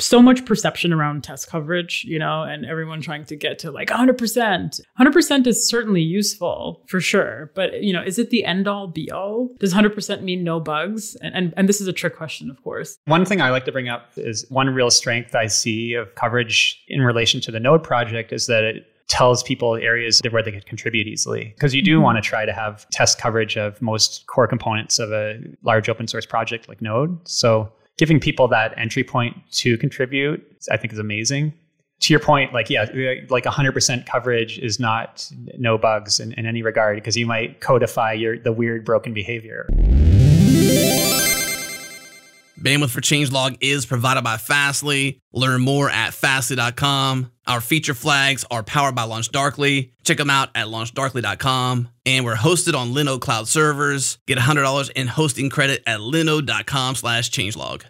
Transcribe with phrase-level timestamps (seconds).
[0.00, 3.88] so much perception around test coverage, you know, and everyone trying to get to like
[3.88, 4.80] 100%.
[5.00, 9.10] 100% is certainly useful for sure, but you know, is it the end all be
[9.10, 9.48] all?
[9.58, 11.16] Does 100% mean no bugs?
[11.16, 12.98] And, and and this is a trick question, of course.
[13.06, 16.82] One thing I like to bring up is one real strength I see of coverage
[16.88, 20.66] in relation to the Node project is that it tells people areas where they could
[20.66, 21.52] contribute easily.
[21.56, 22.04] Because you do mm-hmm.
[22.04, 26.06] want to try to have test coverage of most core components of a large open
[26.06, 27.26] source project like Node.
[27.26, 30.40] So giving people that entry point to contribute,
[30.70, 31.52] I think is amazing.
[32.00, 32.86] To your point, like, yeah,
[33.28, 38.12] like 100% coverage is not no bugs in, in any regard because you might codify
[38.12, 39.68] your the weird broken behavior.
[42.58, 45.20] Bandwidth for Changelog is provided by Fastly.
[45.32, 47.30] Learn more at fastly.com.
[47.46, 49.92] Our feature flags are powered by LaunchDarkly.
[50.04, 51.88] Check them out at launchdarkly.com.
[52.04, 54.18] And we're hosted on Linode Cloud servers.
[54.26, 57.84] Get $100 in hosting credit at linode.com slash changelog.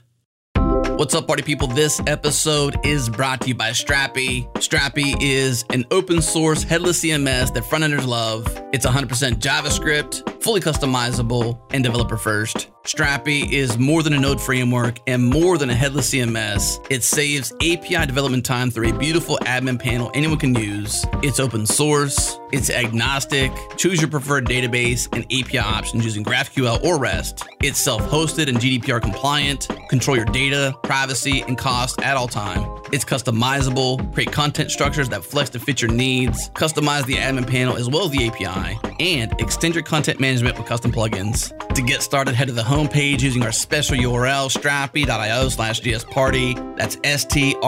[0.98, 1.68] What's up, party people?
[1.68, 4.52] This episode is brought to you by Strapi.
[4.54, 8.46] Strapi is an open source headless CMS that front enders love.
[8.72, 12.68] It's 100% JavaScript, fully customizable, and developer first.
[12.88, 16.84] Strapi is more than a node framework and more than a headless CMS.
[16.88, 21.04] It saves API development time through a beautiful admin panel anyone can use.
[21.22, 26.98] It's open source, it's agnostic, choose your preferred database and API options using GraphQL or
[26.98, 27.44] REST.
[27.62, 32.78] It's self hosted and GDPR compliant, control your data, privacy, and cost at all time.
[32.90, 37.76] It's customizable, create content structures that flex to fit your needs, customize the admin panel
[37.76, 41.52] as well as the API, and extend your content management with custom plugins.
[41.74, 46.76] To get started, head to the homepage using our special URL, strapi.io slash jsparty.
[46.76, 47.62] That's S-T-R-A-P-I.io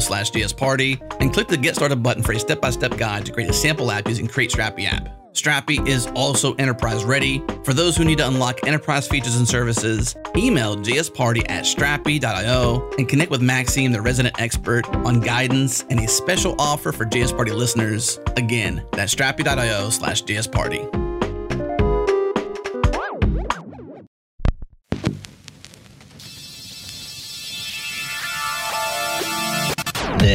[0.00, 1.20] slash jsparty.
[1.20, 4.08] And click the Get Started button for a step-by-step guide to create a sample app
[4.08, 5.08] using Create Strapi app.
[5.32, 7.42] Strapi is also enterprise ready.
[7.64, 13.08] For those who need to unlock enterprise features and services, email jsparty at strapi.io and
[13.08, 17.50] connect with Maxime, the resident expert, on guidance and a special offer for JS Party
[17.50, 18.20] listeners.
[18.36, 21.03] Again, that's strapi.io slash jsparty.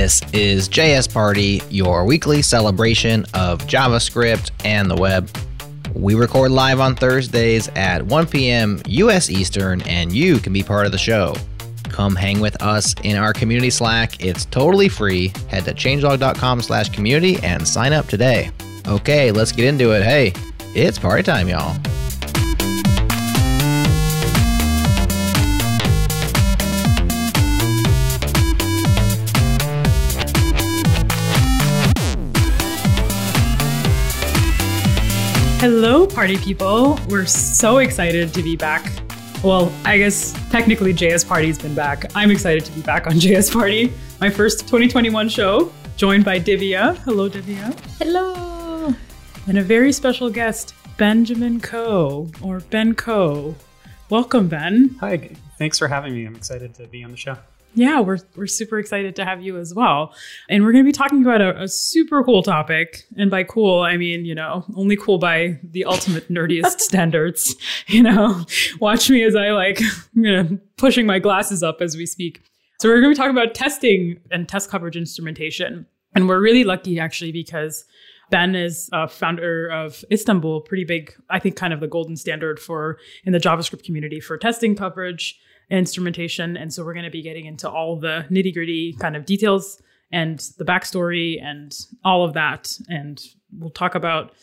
[0.02, 5.30] This is JS Party, your weekly celebration of JavaScript and the web.
[5.94, 8.82] We record live on Thursdays at 1 p.m.
[8.86, 11.36] US Eastern, and you can be part of the show.
[11.90, 14.24] Come hang with us in our community Slack.
[14.24, 15.34] It's totally free.
[15.50, 18.52] Head to changelog.com slash community and sign up today.
[18.88, 20.04] Okay, let's get into it.
[20.04, 20.32] Hey,
[20.74, 21.78] it's party time, y'all.
[35.60, 36.98] Hello, party people.
[37.10, 38.90] We're so excited to be back.
[39.44, 42.10] Well, I guess technically JS Party's been back.
[42.16, 46.96] I'm excited to be back on JS Party, my first 2021 show, joined by Divya.
[47.00, 47.78] Hello, Divya.
[47.98, 48.96] Hello.
[49.48, 53.54] And a very special guest, Benjamin Coe, or Ben Coe.
[54.10, 54.96] Welcome, Ben.
[55.02, 56.24] Hi, thanks for having me.
[56.24, 57.36] I'm excited to be on the show.
[57.76, 60.14] Yeah, we're we're super excited to have you as well.
[60.50, 63.06] And we're going to be talking about a, a, super cool topic.
[63.16, 67.56] And by cool, I mean, you know, only cool by the ultimate nerdiest standards.
[67.88, 68.46] You know,
[68.80, 69.80] watch me as I like,
[70.14, 72.42] you know, pushing my glasses up as we speak.
[72.80, 75.88] So we're going to be talking about testing and test coverage instrumentation.
[76.14, 77.86] And we're really lucky actually because
[78.30, 82.60] Ben is a founder of Istanbul, pretty big, I think kind of the golden standard
[82.60, 86.58] for in the JavaScript community for testing coverage instrumentation.
[86.58, 89.82] And so we're going to be getting into all the nitty gritty kind of details
[90.12, 92.78] and the backstory and all of that.
[92.88, 93.22] And
[93.58, 94.34] we'll talk about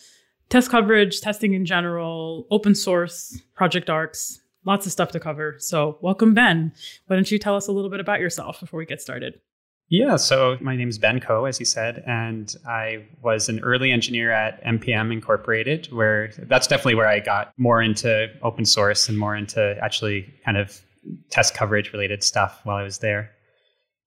[0.48, 5.56] test coverage, testing in general, open source, project arcs, lots of stuff to cover.
[5.58, 6.72] So, welcome, Ben.
[7.06, 9.40] Why don't you tell us a little bit about yourself before we get started?
[9.88, 13.92] Yeah, so my name is Ben Coe, as you said, and I was an early
[13.92, 19.16] engineer at NPM Incorporated, where that's definitely where I got more into open source and
[19.16, 20.82] more into actually kind of
[21.30, 23.30] test coverage related stuff while I was there.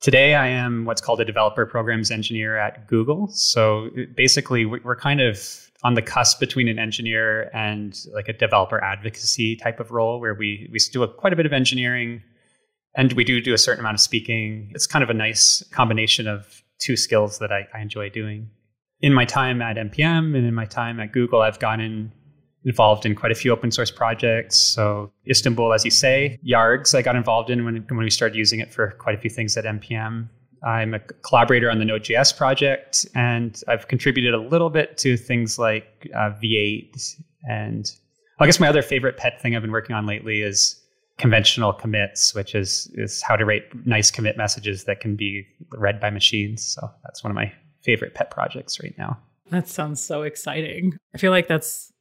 [0.01, 3.27] Today, I am what's called a developer programs engineer at Google.
[3.27, 8.83] So basically, we're kind of on the cusp between an engineer and like a developer
[8.83, 12.21] advocacy type of role where we, we do a, quite a bit of engineering
[12.95, 14.71] and we do do a certain amount of speaking.
[14.73, 18.50] It's kind of a nice combination of two skills that I, I enjoy doing.
[19.01, 22.12] In my time at NPM and in my time at Google, I've gotten
[22.65, 24.57] involved in quite a few open source projects.
[24.57, 28.59] So Istanbul, as you say, Yargs, I got involved in when, when we started using
[28.59, 30.27] it for quite a few things at NPM.
[30.63, 35.57] I'm a collaborator on the Node.js project, and I've contributed a little bit to things
[35.57, 37.15] like uh, V8.
[37.50, 37.89] And
[38.39, 40.81] I guess my other favorite pet thing I've been working on lately is
[41.17, 46.00] conventional commits, which is is how to write nice commit messages that can be read
[46.00, 46.65] by machines.
[46.65, 47.51] So that's one of my
[47.83, 49.17] favorite pet projects right now.
[49.51, 50.97] That sounds so exciting.
[51.13, 51.91] I feel like that's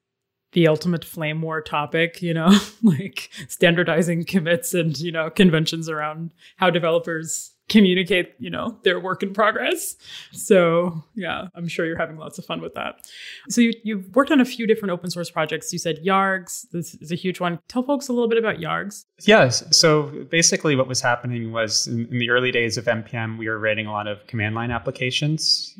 [0.52, 6.32] the ultimate flame war topic, you know, like standardizing commits and, you know, conventions around
[6.56, 9.94] how developers communicate, you know, their work in progress.
[10.32, 13.06] So yeah, I'm sure you're having lots of fun with that.
[13.50, 15.72] So you, you've worked on a few different open source projects.
[15.72, 17.58] You said Yargs, this is a huge one.
[17.68, 19.04] Tell folks a little bit about Yargs.
[19.26, 19.64] Yes.
[19.76, 23.58] So basically what was happening was in, in the early days of NPM, we were
[23.58, 25.78] writing a lot of command line applications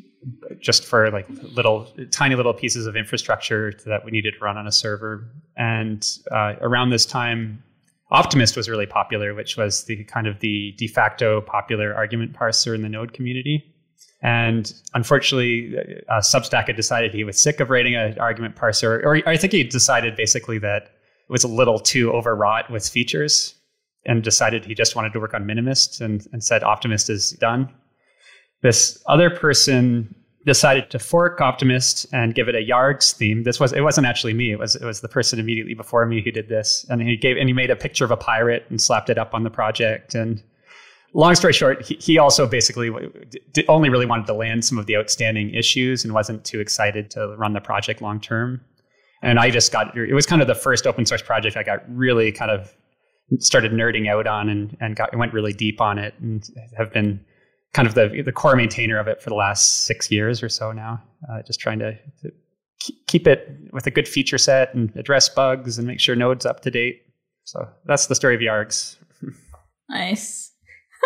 [0.59, 4.67] just for like little tiny little pieces of infrastructure that we needed to run on
[4.67, 5.29] a server.
[5.55, 7.63] And uh, around this time,
[8.11, 12.73] Optimist was really popular, which was the kind of the de facto popular argument parser
[12.73, 13.63] in the Node community.
[14.21, 15.75] And unfortunately,
[16.09, 19.53] uh, Substack had decided he was sick of writing an argument parser, or I think
[19.53, 23.55] he decided basically that it was a little too overwrought with features
[24.05, 27.69] and decided he just wanted to work on Minimist and, and said Optimist is done.
[28.61, 30.13] This other person
[30.45, 33.43] decided to fork Optimist and give it a Yargs theme.
[33.43, 34.51] This was it wasn't actually me.
[34.51, 37.37] It was it was the person immediately before me who did this, and he gave
[37.37, 40.15] and he made a picture of a pirate and slapped it up on the project.
[40.15, 40.41] And
[41.13, 42.89] long story short, he, also basically
[43.67, 47.35] only really wanted to land some of the outstanding issues and wasn't too excited to
[47.37, 48.61] run the project long term.
[49.21, 51.83] And I just got it was kind of the first open source project I got
[51.89, 52.73] really kind of
[53.39, 57.23] started nerding out on and and got went really deep on it and have been
[57.73, 60.71] kind of the the core maintainer of it for the last six years or so
[60.71, 61.01] now.
[61.29, 62.31] Uh, just trying to, to,
[63.07, 66.61] keep it with a good feature set and address bugs and make sure Node's up
[66.61, 67.01] to date.
[67.43, 68.95] So that's the story of Yargs.
[69.89, 70.53] nice.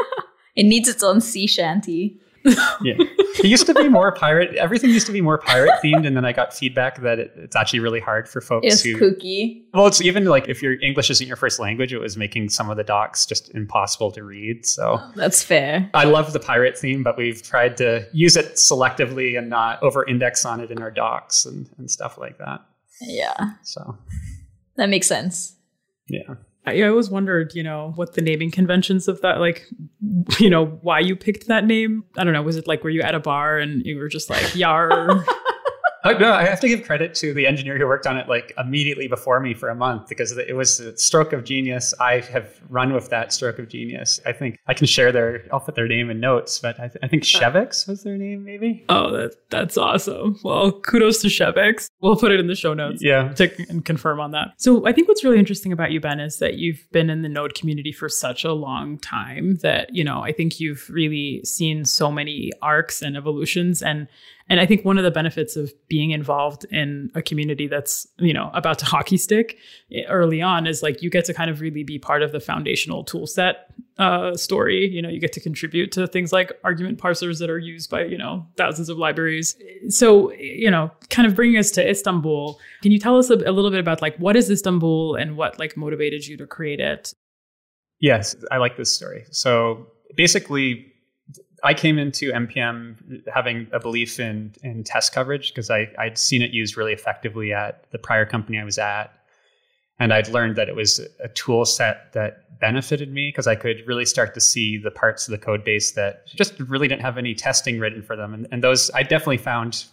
[0.56, 2.96] it needs its own sea shanty yeah.
[3.40, 4.56] It used to be more pirate.
[4.56, 7.56] Everything used to be more pirate themed, and then I got feedback that it, it's
[7.56, 8.68] actually really hard for folks.
[8.68, 9.64] It's who, kooky.
[9.74, 12.70] Well, it's even like if your English isn't your first language, it was making some
[12.70, 14.66] of the docs just impossible to read.
[14.66, 15.90] So that's fair.
[15.94, 20.46] I love the pirate theme, but we've tried to use it selectively and not over-index
[20.46, 22.62] on it in our docs and, and stuff like that.
[23.02, 23.54] Yeah.
[23.64, 23.98] So
[24.76, 25.56] that makes sense.
[26.08, 26.36] Yeah.
[26.66, 29.68] I always wondered, you know, what the naming conventions of that, like,
[30.40, 32.06] you know, why you picked that name.
[32.18, 32.42] I don't know.
[32.42, 35.26] Was it like, were you at a bar and you were just like, Yar?
[36.04, 38.52] Uh, no, I have to give credit to the engineer who worked on it like
[38.58, 41.94] immediately before me for a month because it was a stroke of genius.
[42.00, 44.20] I have run with that stroke of genius.
[44.26, 47.00] I think I can share their, I'll put their name in notes, but I, th-
[47.02, 48.84] I think Chevix was their name, maybe.
[48.90, 50.40] Oh, that, that's awesome.
[50.44, 51.88] Well, kudos to Chevix.
[52.02, 53.02] We'll put it in the show notes.
[53.02, 53.32] Yeah.
[53.34, 54.56] To and confirm on that.
[54.58, 57.30] So I think what's really interesting about you, Ben, is that you've been in the
[57.30, 61.86] Node community for such a long time that, you know, I think you've really seen
[61.86, 64.10] so many arcs and evolutions and
[64.50, 68.34] and I think one of the benefits of being involved in a community that's, you
[68.34, 69.58] know, about to hockey stick
[70.10, 73.04] early on is like you get to kind of really be part of the foundational
[73.04, 74.88] tool set uh, story.
[74.90, 78.04] You know, you get to contribute to things like argument parsers that are used by,
[78.04, 79.56] you know, thousands of libraries.
[79.88, 83.54] So, you know, kind of bringing us to Istanbul, can you tell us a, a
[83.54, 87.14] little bit about like what is Istanbul and what like motivated you to create it?
[88.02, 89.24] Yes, I like this story.
[89.32, 89.88] So
[90.18, 90.93] basically,
[91.64, 96.42] I came into npm having a belief in in test coverage because I I'd seen
[96.42, 99.14] it used really effectively at the prior company I was at,
[100.00, 103.78] and I'd learned that it was a tool set that benefited me because I could
[103.88, 107.18] really start to see the parts of the code base that just really didn't have
[107.18, 109.86] any testing written for them, and, and those I definitely found.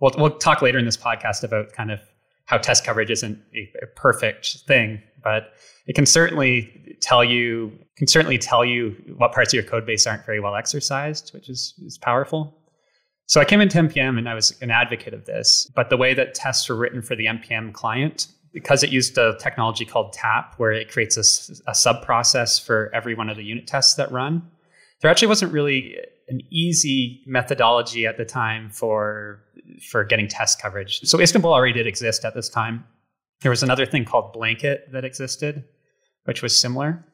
[0.00, 2.00] We'll we'll talk later in this podcast about kind of
[2.46, 5.54] how test coverage isn't a, a perfect thing, but
[5.86, 10.06] it can certainly tell you can certainly tell you what parts of your code base
[10.06, 12.58] aren't very well exercised, which is, is powerful.
[13.26, 16.14] So I came into npm and I was an advocate of this, but the way
[16.14, 20.54] that tests were written for the npm client, because it used a technology called tap,
[20.58, 24.10] where it creates a, a sub process for every one of the unit tests that
[24.10, 24.42] run,
[25.00, 25.96] there actually wasn't really
[26.28, 29.42] an easy methodology at the time for
[29.90, 31.00] for getting test coverage.
[31.04, 32.84] So Istanbul already did exist at this time.
[33.42, 35.64] There was another thing called Blanket that existed,
[36.24, 37.04] which was similar.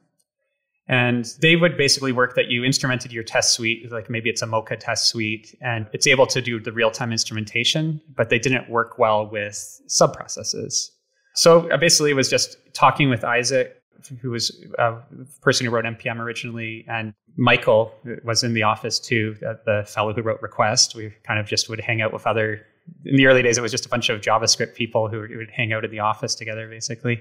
[0.88, 4.46] And they would basically work that you instrumented your test suite, like maybe it's a
[4.46, 8.70] Mocha test suite, and it's able to do the real time instrumentation, but they didn't
[8.70, 10.90] work well with sub processes.
[11.34, 13.82] So uh, basically, it was just talking with Isaac,
[14.22, 17.92] who was uh, a person who wrote NPM originally, and Mikeal
[18.24, 20.94] was in the office too, the fellow who wrote Request.
[20.94, 22.66] We kind of just would hang out with other
[23.04, 25.72] in the early days, it was just a bunch of JavaScript people who would hang
[25.72, 27.20] out in the office together, basically.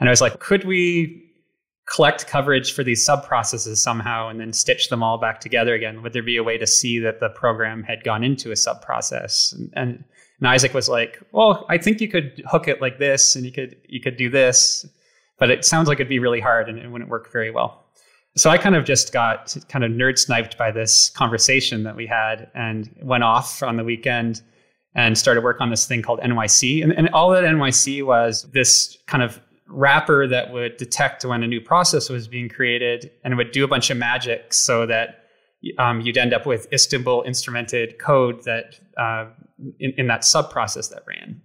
[0.00, 1.28] And I was like, could we
[1.86, 6.02] collect coverage for these sub processes somehow and then stitch them all back together again?
[6.02, 8.82] Would there be a way to see that the program had gone into a sub
[8.82, 9.52] process?
[9.52, 10.04] And, and,
[10.38, 13.52] and Isaac was like, well, I think you could hook it like this and you
[13.52, 14.86] could, you could do this.
[15.38, 17.84] but it sounds like it'd be really hard and it wouldn't work very well.
[18.36, 22.06] So I kind of just got kind of nerd sniped by this conversation that we
[22.06, 24.40] had and went off on the weekend
[24.94, 26.82] and started work on this thing called NYC.
[26.82, 31.46] And, and all that NYC was this kind of wrapper that would detect when a
[31.46, 35.24] new process was being created and would do a bunch of magic so that
[35.78, 39.26] um, you'd end up with Istanbul instrumented code that uh,
[39.78, 41.40] in, in that sub process that ran.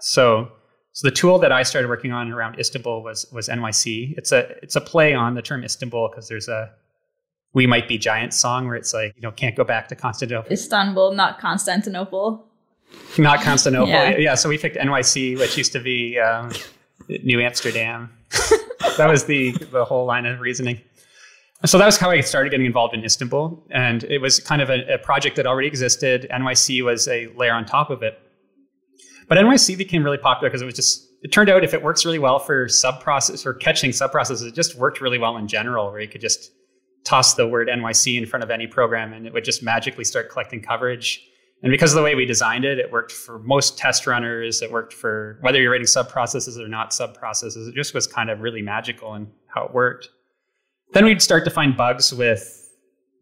[0.00, 0.50] So,
[0.92, 4.14] so the tool that I started working on around Istanbul was was NYC.
[4.16, 6.70] It's a it's a play on the term Istanbul because there's a
[7.52, 10.52] we might be giant song where it's like you know can't go back to Constantinople.
[10.52, 12.46] Istanbul, not Constantinople.
[13.18, 13.92] Not Constantinople.
[13.92, 14.16] yeah.
[14.16, 14.34] yeah.
[14.34, 16.52] So we picked NYC, which used to be um,
[17.08, 18.10] New Amsterdam.
[18.96, 20.80] that was the the whole line of reasoning.
[21.64, 24.68] So that was how I started getting involved in Istanbul, and it was kind of
[24.68, 26.26] a, a project that already existed.
[26.30, 28.18] NYC was a layer on top of it,
[29.28, 31.04] but NYC became really popular because it was just.
[31.22, 34.46] It turned out if it works really well for sub process or catching sub processes,
[34.46, 36.52] it just worked really well in general, where you could just
[37.04, 40.28] toss the word NYC in front of any program and it would just magically start
[40.28, 41.24] collecting coverage
[41.62, 44.60] and because of the way we designed it, it worked for most test runners.
[44.60, 47.66] It worked for whether you're writing sub processes or not sub processes.
[47.68, 50.10] It just was kind of really magical in how it worked.
[50.92, 52.62] Then we'd start to find bugs with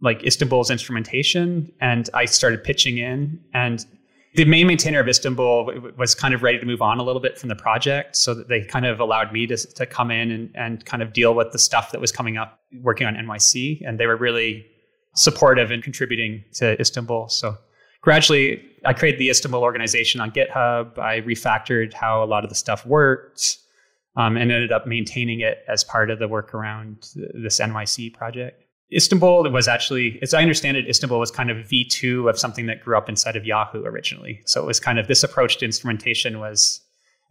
[0.02, 3.40] like Istanbul's instrumentation, and I started pitching in.
[3.54, 3.86] And
[4.34, 7.38] the main maintainer of Istanbul was kind of ready to move on a little bit
[7.38, 10.50] from the project, so that they kind of allowed me to, to come in and,
[10.54, 13.80] and kind of deal with the stuff that was coming up working on NYC.
[13.86, 14.66] And they were really
[15.14, 17.28] supportive and contributing to Istanbul.
[17.28, 17.56] So
[18.04, 20.98] gradually I created the Istanbul organization on GitHub.
[20.98, 23.58] I refactored how a lot of the stuff worked
[24.16, 28.62] um, and ended up maintaining it as part of the work around this NYC project.
[28.92, 32.82] Istanbul was actually, as I understand it, Istanbul was kind of V2 of something that
[32.84, 34.42] grew up inside of Yahoo originally.
[34.44, 36.80] So it was kind of this approach to instrumentation was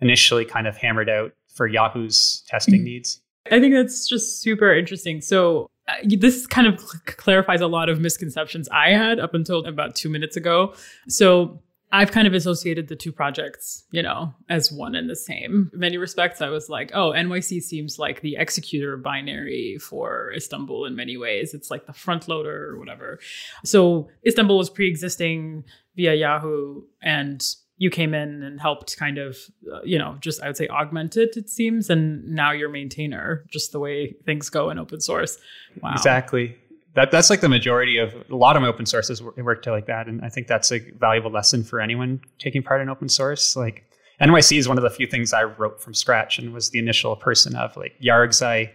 [0.01, 2.85] initially kind of hammered out for Yahoo's testing mm-hmm.
[2.85, 3.21] needs.
[3.51, 5.21] I think that's just super interesting.
[5.21, 9.65] So uh, this kind of cl- clarifies a lot of misconceptions I had up until
[9.65, 10.73] about two minutes ago.
[11.07, 11.61] So
[11.93, 15.69] I've kind of associated the two projects, you know, as one and the same.
[15.73, 20.85] In many respects, I was like, oh, NYC seems like the executor binary for Istanbul
[20.85, 21.53] in many ways.
[21.53, 23.19] It's like the front loader or whatever.
[23.63, 27.45] So Istanbul was pre existing via Yahoo and
[27.77, 29.37] you came in and helped kind of,
[29.73, 31.89] uh, you know, just I would say augment it, it seems.
[31.89, 35.37] And now you're maintainer, just the way things go in open source.
[35.81, 35.91] Wow.
[35.93, 36.55] Exactly.
[36.95, 40.07] That, that's like the majority of a lot of open sources work to like that.
[40.07, 43.55] And I think that's a valuable lesson for anyone taking part in open source.
[43.55, 43.83] Like
[44.21, 47.15] NYC is one of the few things I wrote from scratch and was the initial
[47.15, 48.45] person of like Yargs.
[48.45, 48.71] I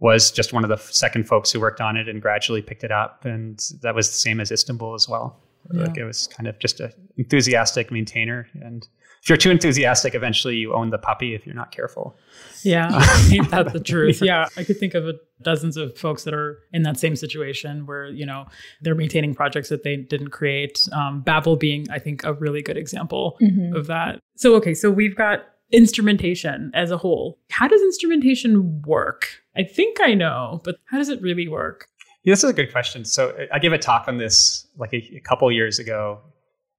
[0.00, 2.90] was just one of the second folks who worked on it and gradually picked it
[2.90, 3.26] up.
[3.26, 5.38] And that was the same as Istanbul as well.
[5.72, 5.82] Yeah.
[5.82, 8.48] Like it was kind of just an enthusiastic maintainer.
[8.60, 8.86] And
[9.22, 12.16] if you're too enthusiastic, eventually you own the puppy if you're not careful.
[12.64, 12.88] Yeah,
[13.30, 14.20] ain't that the truth?
[14.20, 17.86] Yeah, I could think of a, dozens of folks that are in that same situation
[17.86, 18.46] where you know
[18.80, 20.88] they're maintaining projects that they didn't create.
[20.92, 23.76] Um, Babel being, I think, a really good example mm-hmm.
[23.76, 24.18] of that.
[24.36, 27.38] So okay, so we've got instrumentation as a whole.
[27.50, 29.28] How does instrumentation work?
[29.56, 31.88] I think I know, but how does it really work?
[32.24, 33.04] Yeah, this is a good question.
[33.04, 36.20] So I gave a talk on this like a, a couple years ago,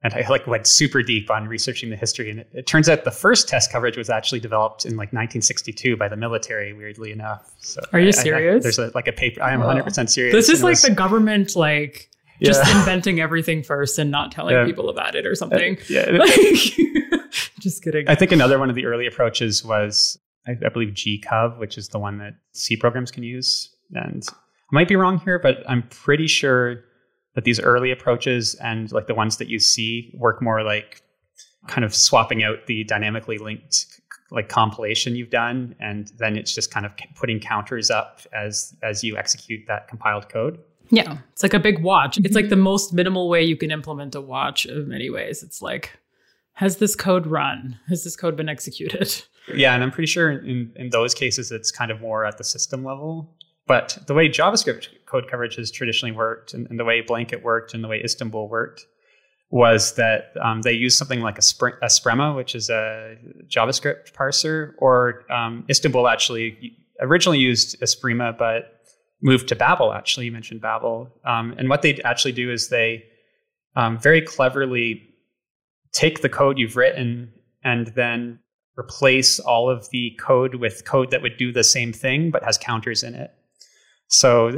[0.01, 2.29] and I like went super deep on researching the history.
[2.29, 5.97] And it, it, turns out the first test coverage was actually developed in like 1962
[5.97, 6.71] by the military.
[6.73, 7.53] Weirdly enough.
[7.59, 8.61] So are you I, serious?
[8.61, 9.41] I, there's a, like a paper.
[9.41, 10.33] I am 100 percent serious.
[10.33, 12.09] This is like was, the government like
[12.41, 12.79] just yeah.
[12.79, 14.65] inventing everything first and not telling yeah.
[14.65, 15.77] people about it or something.
[15.77, 16.17] Uh, yeah.
[17.59, 18.07] just kidding.
[18.07, 21.89] I think another one of the early approaches was I, I believe GCOV, which is
[21.89, 24.25] the one that C programs can use, and
[24.73, 26.83] might be wrong here, but I'm pretty sure
[27.35, 31.03] that these early approaches and like the ones that you see work more like
[31.67, 33.85] kind of swapping out the dynamically linked
[34.31, 39.03] like compilation you've done and then it's just kind of putting counters up as as
[39.03, 40.59] you execute that compiled code.
[40.89, 41.17] Yeah.
[41.31, 42.17] It's like a big watch.
[42.17, 42.63] It's like the mm-hmm.
[42.63, 45.43] most minimal way you can implement a watch in many ways.
[45.43, 45.99] It's like
[46.53, 47.79] has this code run?
[47.89, 49.23] Has this code been executed?
[49.53, 52.45] Yeah and i'm pretty sure in, in those cases it's kind of more at the
[52.45, 53.35] system level
[53.67, 57.73] but the way JavaScript code coverage has traditionally worked, and, and the way Blanket worked,
[57.73, 58.85] and the way Istanbul worked,
[59.49, 63.15] was that um, they used something like a, Spr- a, Sprema, which is a
[63.47, 68.79] JavaScript parser, or um, Istanbul actually originally used Esprima, but
[69.21, 69.93] moved to Babel.
[69.93, 73.03] Actually, you mentioned Babel, um, and what they actually do is they
[73.75, 75.03] um, very cleverly
[75.93, 77.31] take the code you've written
[77.63, 78.39] and then
[78.77, 82.57] replace all of the code with code that would do the same thing but has
[82.57, 83.31] counters in it.
[84.07, 84.51] So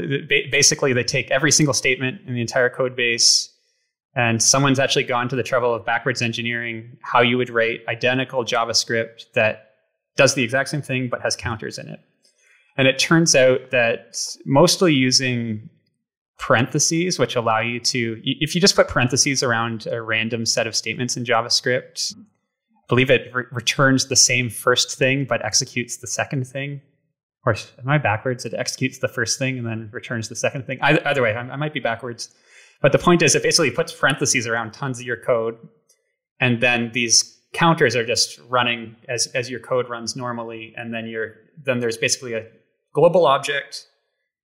[0.52, 3.52] basically, they take every single statement in the entire code base,
[4.16, 8.44] and someone's actually gone to the trouble of backwards engineering how you would write identical
[8.44, 9.72] JavaScript that
[10.16, 12.00] does the exact same thing but has counters in it.
[12.78, 15.70] And it turns out that mostly using
[16.38, 20.76] parentheses, which allow you to, if you just put parentheses around a random set of
[20.76, 26.08] statements in JavaScript, I believe it re- returns the same first thing but executes the
[26.08, 26.82] second thing.
[27.46, 28.46] Or am I backwards?
[28.46, 30.80] It executes the first thing and then returns the second thing.
[30.82, 32.34] Either, either way, I, I might be backwards.
[32.82, 35.58] But the point is, it basically puts parentheses around tons of your code,
[36.40, 41.08] and then these counters are just running as, as your code runs normally, and then
[41.08, 42.46] you're then there's basically a
[42.94, 43.88] global object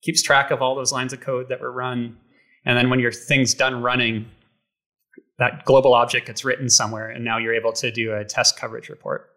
[0.02, 2.18] keeps track of all those lines of code that were run.
[2.66, 4.28] And then when your thing's done running,
[5.40, 8.90] that global object gets written somewhere, and now you're able to do a test coverage
[8.90, 9.30] report.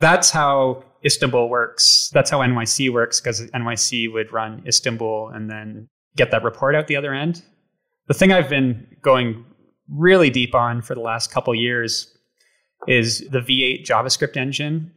[0.00, 2.10] That's how Istanbul works.
[2.12, 6.86] That's how NYC works because NYC would run Istanbul and then get that report out
[6.86, 7.42] the other end.
[8.06, 9.44] The thing I've been going
[9.88, 12.14] really deep on for the last couple years
[12.86, 14.92] is the V8 JavaScript engine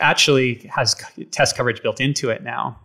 [0.00, 0.94] actually has
[1.30, 2.78] test coverage built into it now.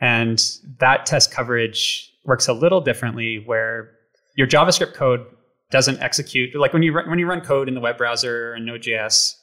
[0.00, 0.42] And
[0.80, 3.90] that test coverage works a little differently where
[4.36, 5.24] your JavaScript code
[5.70, 8.66] doesn't execute like when you run, when you run code in the web browser and
[8.66, 9.34] Node.js,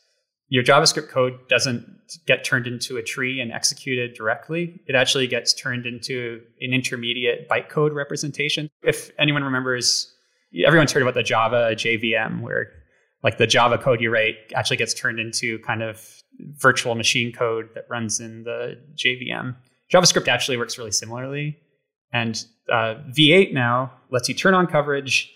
[0.49, 1.85] your JavaScript code doesn't
[2.25, 4.81] get turned into a tree and executed directly.
[4.87, 8.69] It actually gets turned into an intermediate bytecode representation.
[8.81, 10.11] If anyone remembers,
[10.65, 12.71] everyone's heard about the Java JVM, where
[13.23, 16.23] like the Java code you write actually gets turned into kind of
[16.57, 19.55] virtual machine code that runs in the JVM.
[19.93, 21.57] JavaScript actually works really similarly.
[22.11, 25.31] And uh, V8 now lets you turn on coverage.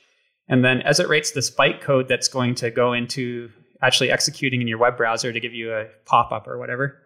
[0.47, 3.51] And then as it writes this bytecode that's going to go into
[3.83, 6.97] actually executing in your web browser to give you a pop up or whatever,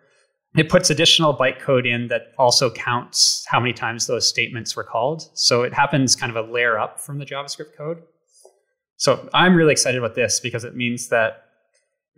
[0.56, 5.30] it puts additional bytecode in that also counts how many times those statements were called.
[5.34, 8.02] So it happens kind of a layer up from the JavaScript code.
[8.96, 11.44] So I'm really excited about this because it means that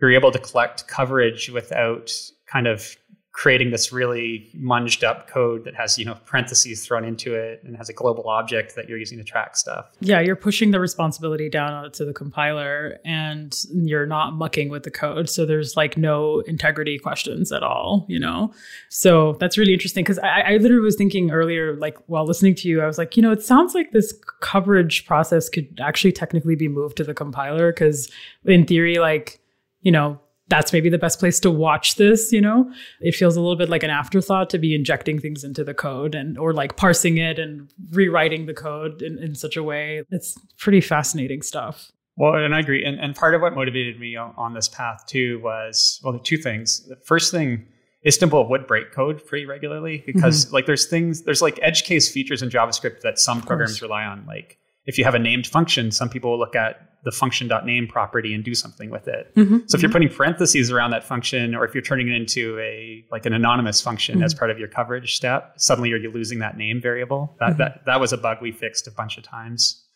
[0.00, 2.12] you're able to collect coverage without
[2.46, 2.96] kind of
[3.32, 7.76] creating this really munged up code that has you know parentheses thrown into it and
[7.76, 9.86] has a global object that you're using to track stuff.
[10.00, 14.90] Yeah you're pushing the responsibility down to the compiler and you're not mucking with the
[14.90, 15.28] code.
[15.28, 18.52] So there's like no integrity questions at all you know?
[18.88, 22.68] So that's really interesting because I, I literally was thinking earlier like while listening to
[22.68, 26.54] you i was like you know it sounds like this coverage process could actually technically
[26.54, 28.10] be moved to the compiler because
[28.44, 29.40] in theory like
[29.82, 32.70] you know that's maybe the best place to watch this you know?
[33.00, 36.14] It feels a little bit like an afterthought to be injecting things into the code
[36.14, 40.02] and or like parsing it and rewriting the code in, in such a way.
[40.10, 41.90] It's pretty fascinating stuff.
[42.16, 42.84] Well and i agree.
[42.84, 46.36] And, and part of what motivated me on, on this path too was well two
[46.36, 46.86] things.
[46.86, 47.66] The first thing
[48.06, 50.54] Istanbul would break code pretty regularly because mm-hmm.
[50.54, 54.24] like there's things there's like edge case features in JavaScript that some programs rely on.
[54.26, 54.58] Like
[54.90, 58.44] if you have a named function, some people will look at the function.name property and
[58.44, 59.32] do something with it.
[59.36, 59.58] Mm-hmm.
[59.68, 59.92] So if you're mm-hmm.
[59.92, 63.80] putting parentheses around that function, or if you're turning it into a like an anonymous
[63.80, 64.24] function mm-hmm.
[64.24, 67.36] as part of your coverage step, suddenly you're losing that name variable.
[67.38, 67.58] That, mm-hmm.
[67.58, 69.86] that that was a bug we fixed a bunch of times.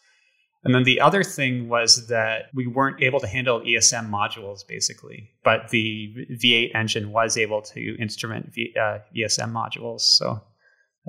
[0.62, 5.30] And then the other thing was that we weren't able to handle ESM modules basically,
[5.42, 10.02] but the V8 engine was able to instrument v, uh, ESM modules.
[10.02, 10.40] So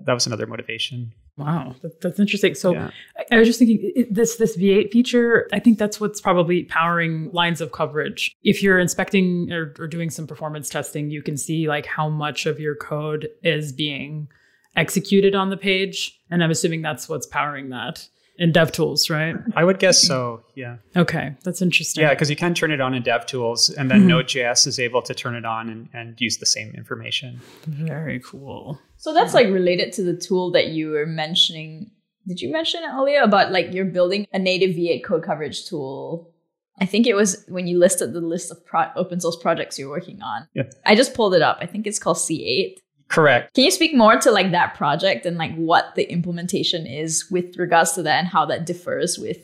[0.06, 1.14] that was another motivation.
[1.38, 2.56] Wow, that's interesting.
[2.56, 2.92] So yeah.
[3.30, 5.50] I, was just thinking this this V8 feature.
[5.52, 8.34] I think that's what's probably powering lines of coverage.
[8.44, 12.46] If you're inspecting or, or doing some performance testing, you can see like how much
[12.46, 14.30] of your code is being
[14.78, 19.36] executed on the page, and I'm assuming that's what's powering that in DevTools, right?
[19.56, 20.44] I would guess so.
[20.56, 20.78] Yeah.
[20.96, 22.04] Okay, that's interesting.
[22.04, 24.10] Yeah, because you can turn it on in DevTools, and then mm-hmm.
[24.10, 27.40] Node.js is able to turn it on and, and use the same information.
[27.66, 28.80] Very cool.
[28.98, 31.92] So that's like related to the tool that you were mentioning.
[32.28, 36.32] Did you mention earlier about like you're building a native V8 code coverage tool?
[36.80, 39.90] I think it was when you listed the list of pro- open source projects you're
[39.90, 40.48] working on.
[40.54, 40.64] Yeah.
[40.86, 41.60] I just pulled it up.
[41.62, 42.76] I think it's called C8.
[43.08, 43.54] Correct.
[43.54, 47.58] Can you speak more to like that project and like what the implementation is with
[47.58, 49.38] regards to that and how that differs with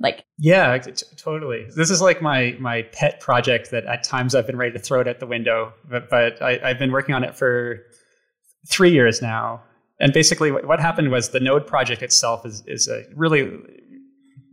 [0.00, 1.66] like yeah t- totally.
[1.76, 5.00] This is like my my pet project that at times i've been ready to throw
[5.00, 7.80] it at the window but, but I, have been working on it for
[8.68, 9.62] three years now.
[10.00, 13.42] And basically what, what happened was the node project itself is, is a really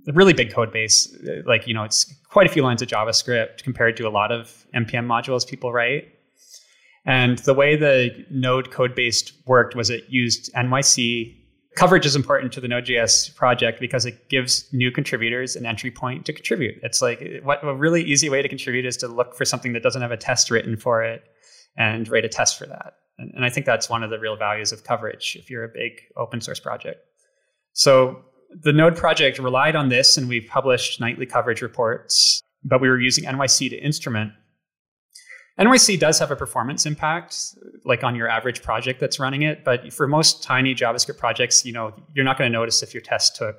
[0.08, 1.16] a really big code base.
[1.46, 4.68] Like you know it's quite a few lines of javascript compared to a lot of
[4.76, 6.19] npm modules people write
[7.10, 11.36] and the way the Node code base worked was it used NYC.
[11.76, 16.28] Coverage is important to the Node.js project because it gives new contributors an entry point
[16.28, 16.76] to contribute.
[16.84, 19.82] It's like what a really easy way to contribute is to look for something that
[19.82, 21.24] doesn't have a test written for it
[21.76, 22.94] and write a test for that.
[23.18, 25.70] And, and I think that's one of the real values of coverage if you're a
[25.74, 27.00] big open source project.
[27.74, 32.88] So the Node project relied on this, and we published nightly coverage reports, but we
[32.88, 34.32] were using NYC to instrument
[35.60, 37.36] NYC does have a performance impact,
[37.84, 39.66] like on your average project that's running it.
[39.66, 43.02] But for most tiny JavaScript projects, you know, you're not going to notice if your
[43.02, 43.58] test took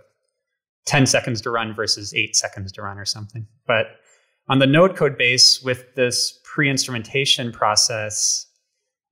[0.86, 3.46] 10 seconds to run versus eight seconds to run or something.
[3.66, 3.86] But
[4.48, 8.46] on the node code base with this pre-instrumentation process,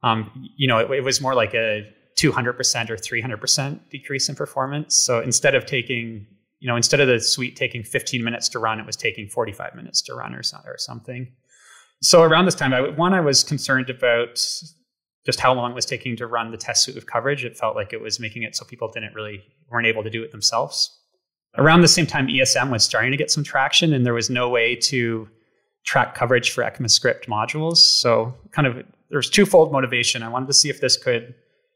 [0.02, 1.86] um, you know, it, it was more like a
[2.18, 4.96] 200% or 300% decrease in performance.
[4.96, 6.26] So instead of taking,
[6.58, 9.74] you know, instead of the suite taking 15 minutes to run, it was taking 45
[9.74, 11.28] minutes to run or, or something.
[12.00, 14.40] So around this time, I, one, I was concerned about
[15.26, 17.44] just how long it was taking to run the test suite of coverage.
[17.44, 20.22] It felt like it was making it so people didn't really weren't able to do
[20.22, 20.94] it themselves.
[21.56, 24.48] Around the same time, ESM was starting to get some traction, and there was no
[24.48, 25.28] way to
[25.84, 27.78] track coverage for ECMAScript modules.
[27.78, 30.22] So, kind of, there's twofold motivation.
[30.22, 31.34] I wanted to see if this could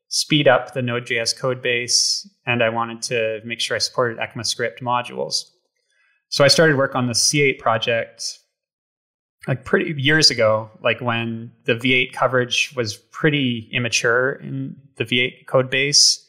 [0.09, 4.81] speed up the Node.js code base, and I wanted to make sure I supported ECMAScript
[4.81, 5.45] modules.
[6.29, 8.39] So I started work on the C8 project
[9.49, 15.47] like pretty years ago, like when the V8 coverage was pretty immature in the V8
[15.47, 16.25] code base.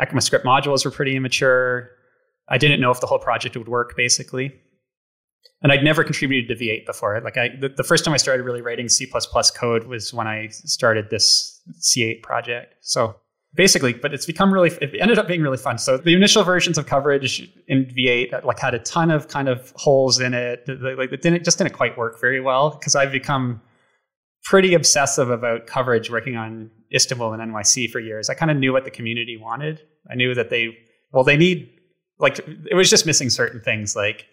[0.00, 1.90] ECMAScript modules were pretty immature.
[2.48, 4.52] I didn't know if the whole project would work basically.
[5.62, 7.20] And I'd never contributed to V8 before.
[7.22, 9.10] Like I, the, the first time I started really writing C++
[9.56, 12.74] code was when I started this C8 project.
[12.82, 13.16] So
[13.56, 15.78] basically, but it's become really, it ended up being really fun.
[15.78, 19.48] So the initial versions of coverage in V8 uh, like had a ton of kind
[19.48, 20.68] of holes in it.
[20.68, 23.60] Like it didn't, just didn't quite work very well because I've become
[24.44, 28.28] pretty obsessive about coverage working on Istanbul and NYC for years.
[28.30, 29.80] I kind of knew what the community wanted.
[30.10, 30.76] I knew that they,
[31.12, 31.70] well, they need,
[32.18, 33.96] like, it was just missing certain things.
[33.96, 34.26] Like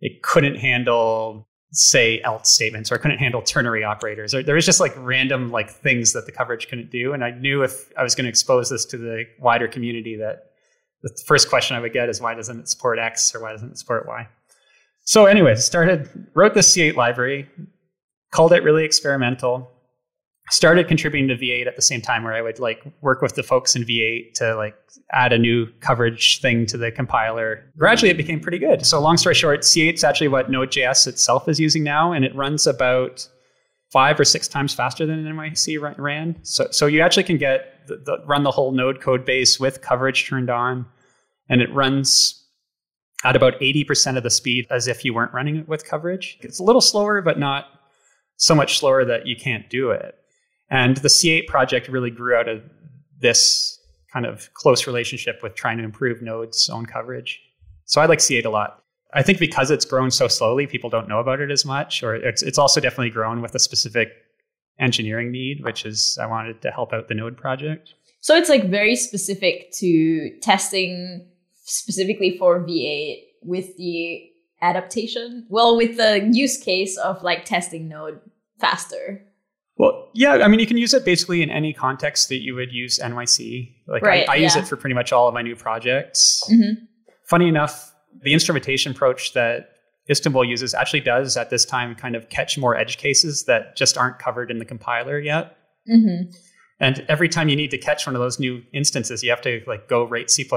[0.00, 4.34] it couldn't handle say else statements or I couldn't handle ternary operators.
[4.34, 7.30] Or there was just like random like things that the coverage couldn't do and I
[7.32, 10.52] knew if I was going to expose this to the wider community that
[11.02, 13.70] the first question I would get is why doesn't it support X or why doesn't
[13.70, 14.26] it support Y?
[15.00, 17.48] So anyway started wrote the C8 library
[18.30, 19.70] called it really experimental
[20.50, 23.42] started contributing to V8 at the same time where I would like work with the
[23.42, 24.76] folks in V8 to like
[25.12, 27.70] add a new coverage thing to the compiler.
[27.76, 28.84] Gradually it became pretty good.
[28.86, 32.34] So long story short, C8 is actually what Node.js itself is using now and it
[32.34, 33.28] runs about
[33.90, 36.36] five or six times faster than NYC ran.
[36.42, 39.80] So, so you actually can get the, the, run the whole node code base with
[39.80, 40.86] coverage turned on
[41.48, 42.44] and it runs
[43.24, 46.38] at about 80% of the speed as if you weren't running it with coverage.
[46.40, 47.66] It's a little slower, but not
[48.36, 50.17] so much slower that you can't do it.
[50.70, 52.62] And the C8 project really grew out of
[53.20, 53.78] this
[54.12, 57.40] kind of close relationship with trying to improve Node's own coverage.
[57.84, 58.82] So I like C8 a lot.
[59.14, 62.14] I think because it's grown so slowly, people don't know about it as much, or
[62.14, 64.10] it's it's also definitely grown with a specific
[64.78, 67.94] engineering need, which is I wanted to help out the Node project.
[68.20, 71.26] So it's like very specific to testing
[71.64, 74.28] specifically for V8 with the
[74.60, 75.46] adaptation.
[75.48, 78.20] Well, with the use case of like testing Node
[78.60, 79.24] faster.
[79.78, 82.72] Well, yeah, I mean, you can use it basically in any context that you would
[82.72, 83.74] use NYC.
[83.86, 84.42] Like, right, I, I yeah.
[84.44, 86.42] use it for pretty much all of my new projects.
[86.50, 86.84] Mm-hmm.
[87.26, 89.70] Funny enough, the instrumentation approach that
[90.10, 93.96] Istanbul uses actually does at this time kind of catch more edge cases that just
[93.96, 95.56] aren't covered in the compiler yet.
[95.88, 96.30] Mm-hmm.
[96.80, 99.62] And every time you need to catch one of those new instances, you have to
[99.66, 100.48] like go write C++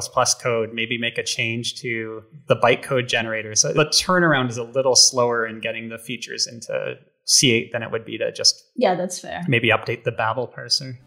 [0.42, 3.56] code, maybe make a change to the bytecode generator.
[3.56, 6.98] So the turnaround is a little slower in getting the features into
[7.32, 9.42] C8 than it would be to just yeah, that's fair.
[9.48, 10.98] Maybe update the Babel parser.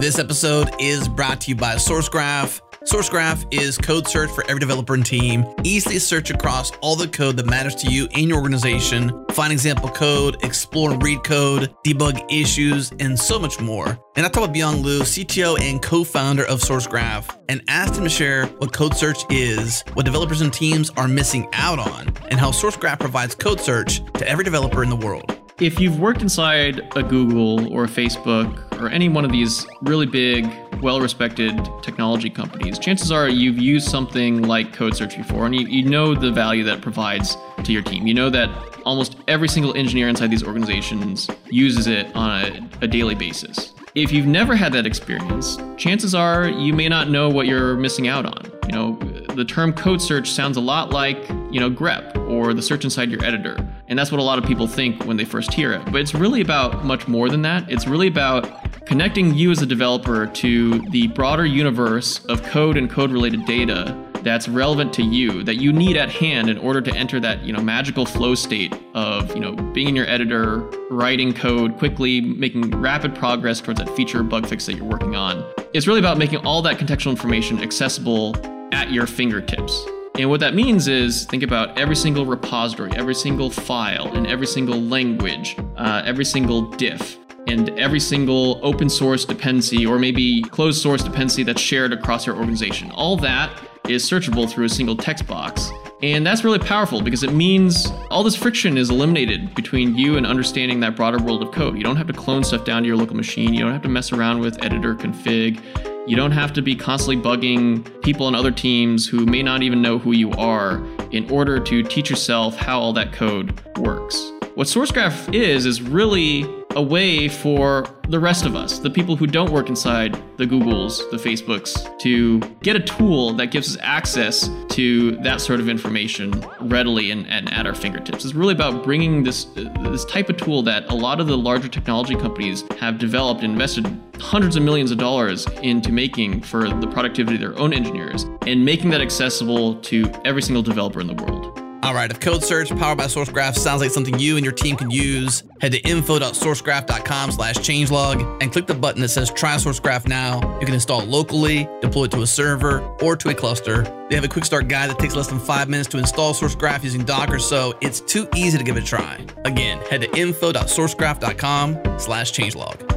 [0.00, 2.60] This episode is brought to you by SourceGraph.
[2.84, 5.46] SourceGraph is code search for every developer and team.
[5.62, 9.24] Easily search across all the code that matters to you in your organization.
[9.30, 13.98] Find example code, explore and read code, debug issues, and so much more.
[14.16, 18.10] And I talked with Beyang Liu, CTO and co-founder of SourceGraph, and asked him to
[18.10, 22.50] share what code search is, what developers and teams are missing out on, and how
[22.50, 25.41] SourceGraph provides code search to every developer in the world.
[25.60, 30.06] If you've worked inside a Google or a Facebook or any one of these really
[30.06, 35.54] big, well respected technology companies, chances are you've used something like Code Search before and
[35.54, 38.06] you, you know the value that it provides to your team.
[38.06, 38.48] You know that
[38.84, 43.74] almost every single engineer inside these organizations uses it on a, a daily basis.
[43.94, 48.08] If you've never had that experience, chances are you may not know what you're missing
[48.08, 48.50] out on.
[48.66, 48.94] You know,
[49.34, 53.10] the term code search sounds a lot like, you know, grep or the search inside
[53.10, 53.56] your editor.
[53.92, 55.84] And that's what a lot of people think when they first hear it.
[55.92, 57.70] But it's really about much more than that.
[57.70, 62.88] It's really about connecting you as a developer to the broader universe of code and
[62.88, 66.90] code related data that's relevant to you that you need at hand in order to
[66.96, 71.34] enter that you know magical flow state of you know being in your editor writing
[71.34, 75.88] code quickly making rapid progress towards that feature bug fix that you're working on it's
[75.88, 78.34] really about making all that contextual information accessible
[78.72, 79.84] at your fingertips
[80.18, 84.46] and what that means is think about every single repository every single file and every
[84.46, 90.80] single language uh, every single diff and every single open source dependency or maybe closed
[90.80, 92.90] source dependency that's shared across your organization.
[92.92, 93.50] All that
[93.88, 95.70] is searchable through a single text box.
[96.02, 100.26] And that's really powerful because it means all this friction is eliminated between you and
[100.26, 101.76] understanding that broader world of code.
[101.76, 103.54] You don't have to clone stuff down to your local machine.
[103.54, 105.60] You don't have to mess around with editor config.
[106.04, 109.80] You don't have to be constantly bugging people on other teams who may not even
[109.80, 114.32] know who you are in order to teach yourself how all that code works.
[114.56, 116.42] What SourceGraph is, is really
[116.76, 120.98] a way for the rest of us, the people who don't work inside the Googles,
[121.10, 126.30] the Facebooks, to get a tool that gives us access to that sort of information
[126.60, 128.24] readily and, and at our fingertips.
[128.24, 131.68] It's really about bringing this this type of tool that a lot of the larger
[131.68, 133.86] technology companies have developed and invested
[134.18, 138.64] hundreds of millions of dollars into making for the productivity of their own engineers and
[138.64, 141.61] making that accessible to every single developer in the world.
[141.82, 144.76] All right, if Code Search powered by SourceGraph sounds like something you and your team
[144.76, 150.06] can use, head to info.sourcegraph.com slash changelog and click the button that says try SourceGraph
[150.06, 150.58] now.
[150.60, 153.82] You can install it locally, deploy it to a server or to a cluster.
[154.08, 156.84] They have a quick start guide that takes less than five minutes to install SourceGraph
[156.84, 159.26] using Docker, so it's too easy to give it a try.
[159.44, 162.91] Again, head to info.sourcegraph.com slash changelog.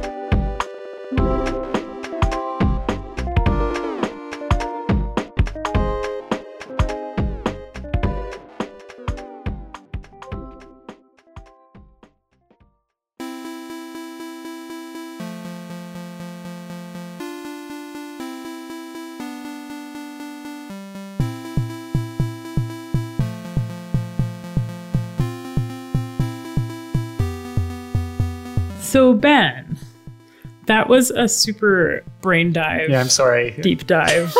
[30.86, 32.88] That was a super brain dive.
[32.88, 33.52] Yeah, I'm sorry.
[33.60, 34.34] Deep dive.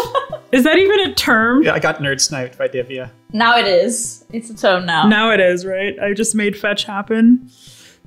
[0.52, 1.64] is that even a term?
[1.64, 3.10] Yeah, I got nerd sniped by Divya.
[3.32, 4.24] Now it is.
[4.32, 5.08] It's a term now.
[5.08, 5.98] Now it is, right?
[5.98, 7.50] I just made fetch happen.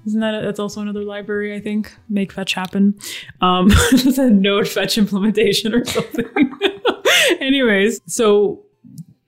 [0.06, 1.54] Isn't that that's also another library?
[1.54, 2.98] I think make fetch happen.
[3.42, 6.54] Um, it's a node fetch implementation or something.
[7.42, 8.64] Anyways, so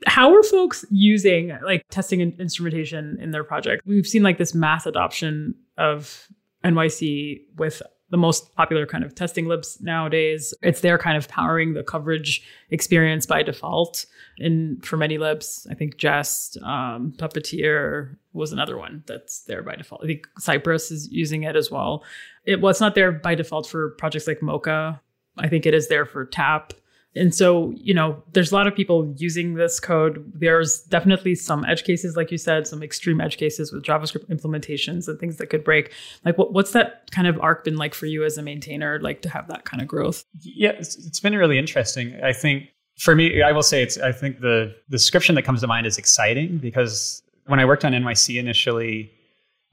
[0.08, 3.86] how are folks using like testing and instrumentation in their project?
[3.86, 6.30] We've seen like this mass adoption of
[6.64, 10.54] NYC with the most popular kind of testing libs nowadays.
[10.62, 14.06] It's there kind of powering the coverage experience by default.
[14.38, 19.76] And for many libs, I think Jest, um, Puppeteer was another one that's there by
[19.76, 20.04] default.
[20.04, 22.04] I think Cypress is using it as well.
[22.46, 25.02] It well, not there by default for projects like Mocha.
[25.38, 26.74] I think it is there for Tap.
[27.16, 30.32] And so, you know, there's a lot of people using this code.
[30.34, 35.08] There's definitely some edge cases, like you said, some extreme edge cases with JavaScript implementations
[35.08, 35.92] and things that could break.
[36.24, 39.22] Like, what, what's that kind of arc been like for you as a maintainer, like
[39.24, 40.24] to have that kind of growth?
[40.40, 42.18] Yeah, it's, it's been really interesting.
[42.24, 45.62] I think for me, I will say it's, I think the, the description that comes
[45.62, 49.12] to mind is exciting because when I worked on NYC initially,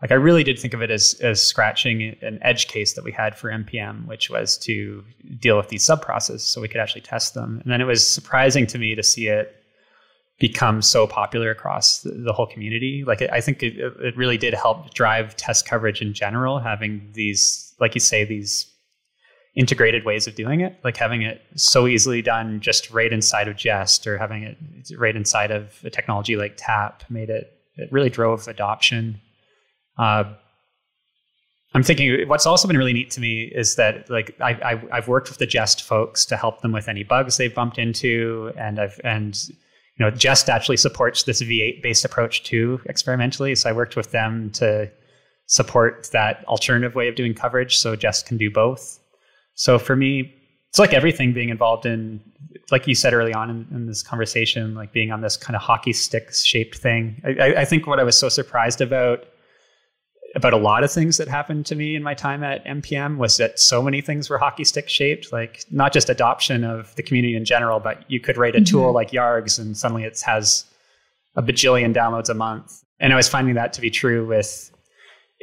[0.00, 3.12] like I really did think of it as as scratching an edge case that we
[3.12, 5.04] had for npm, which was to
[5.38, 7.60] deal with these sub processes so we could actually test them.
[7.62, 9.54] And then it was surprising to me to see it
[10.38, 13.04] become so popular across the, the whole community.
[13.04, 17.74] Like I think it, it really did help drive test coverage in general, having these,
[17.80, 18.72] like you say, these
[19.56, 23.56] integrated ways of doing it, like having it so easily done just right inside of
[23.56, 24.56] Jest or having it
[24.96, 29.20] right inside of a technology like Tap made it, it really drove adoption
[29.98, 30.24] uh,
[31.74, 35.08] I'm thinking what's also been really neat to me is that like I, I have
[35.08, 38.80] worked with the Jest folks to help them with any bugs they've bumped into, and
[38.80, 39.56] I've and you
[39.98, 43.54] know Jest actually supports this V8 based approach too experimentally.
[43.54, 44.90] So I worked with them to
[45.46, 48.98] support that alternative way of doing coverage, so Jest can do both.
[49.54, 50.34] So for me,
[50.70, 52.20] it's like everything being involved in,
[52.70, 55.62] like you said early on in, in this conversation, like being on this kind of
[55.62, 57.20] hockey stick shaped thing.
[57.24, 59.24] I, I think what I was so surprised about
[60.34, 63.36] about a lot of things that happened to me in my time at npm was
[63.36, 67.36] that so many things were hockey stick shaped like not just adoption of the community
[67.36, 68.64] in general but you could write a mm-hmm.
[68.64, 70.64] tool like yargs and suddenly it has
[71.36, 74.70] a bajillion downloads a month and i was finding that to be true with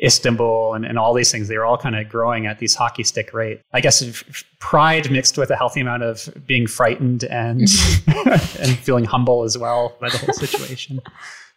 [0.03, 3.03] istanbul and, and all these things they were all kind of growing at these hockey
[3.03, 4.23] stick rate i guess
[4.59, 8.61] pride mixed with a healthy amount of being frightened and mm-hmm.
[8.61, 11.11] and feeling humble as well by the whole situation i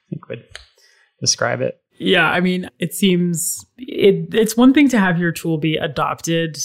[0.08, 0.44] think would
[1.20, 5.58] describe it yeah, I mean, it seems it, it's one thing to have your tool
[5.58, 6.58] be adopted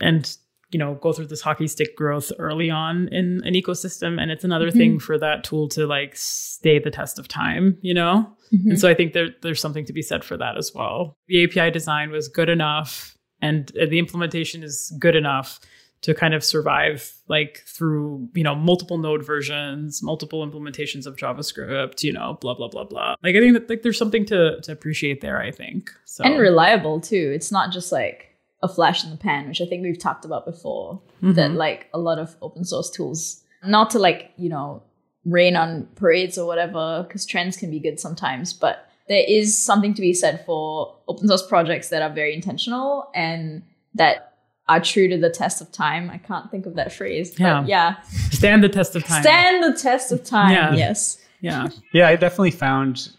[0.00, 0.36] and
[0.72, 4.44] you know go through this hockey stick growth early on in an ecosystem and it's
[4.44, 4.72] another Mhm.
[4.74, 8.70] thing for that tool to like stay the test of time you know Mhm.
[8.70, 11.42] and so i think there, there's something to be said for that as well the
[11.42, 15.58] api design was good enough and uh, the implementation is good enough
[16.02, 22.02] to kind of survive like through you know multiple node versions multiple implementations of javascript
[22.02, 24.72] you know blah blah blah blah like i think that like there's something to to
[24.72, 27.32] appreciate there i think so and reliable too.
[27.34, 28.26] It's not just like
[28.62, 31.00] a flash in the pan, which I think we've talked about before.
[31.22, 31.56] That Mhm.
[31.56, 34.82] like a lot of open source tools, not to like you know
[35.24, 39.94] rain on parades or whatever, because trends can be good sometimes, but there is something
[39.94, 43.62] to be said for open source projects that are very intentional and
[43.94, 44.29] that
[44.76, 46.10] are true to the test of time.
[46.10, 47.30] I can't think of that phrase.
[47.32, 47.64] but Yeah.
[47.66, 48.00] yeah.
[48.30, 50.52] stand the test of time Stand the test of time.
[50.52, 50.74] Yeah.
[50.74, 51.18] Yes.
[51.40, 53.10] yeah Yeah, I definitely found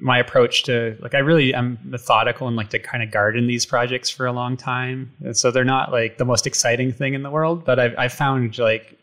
[0.00, 3.64] my approach to like I really am methodical and like to kind of garden these
[3.64, 5.12] projects for a long time.
[5.24, 8.08] And so they're not like the most exciting thing in the world, but I've I
[8.08, 8.98] found like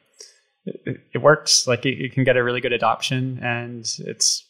[0.65, 1.65] it, it works.
[1.65, 4.45] Like you, you can get a really good adoption, and it's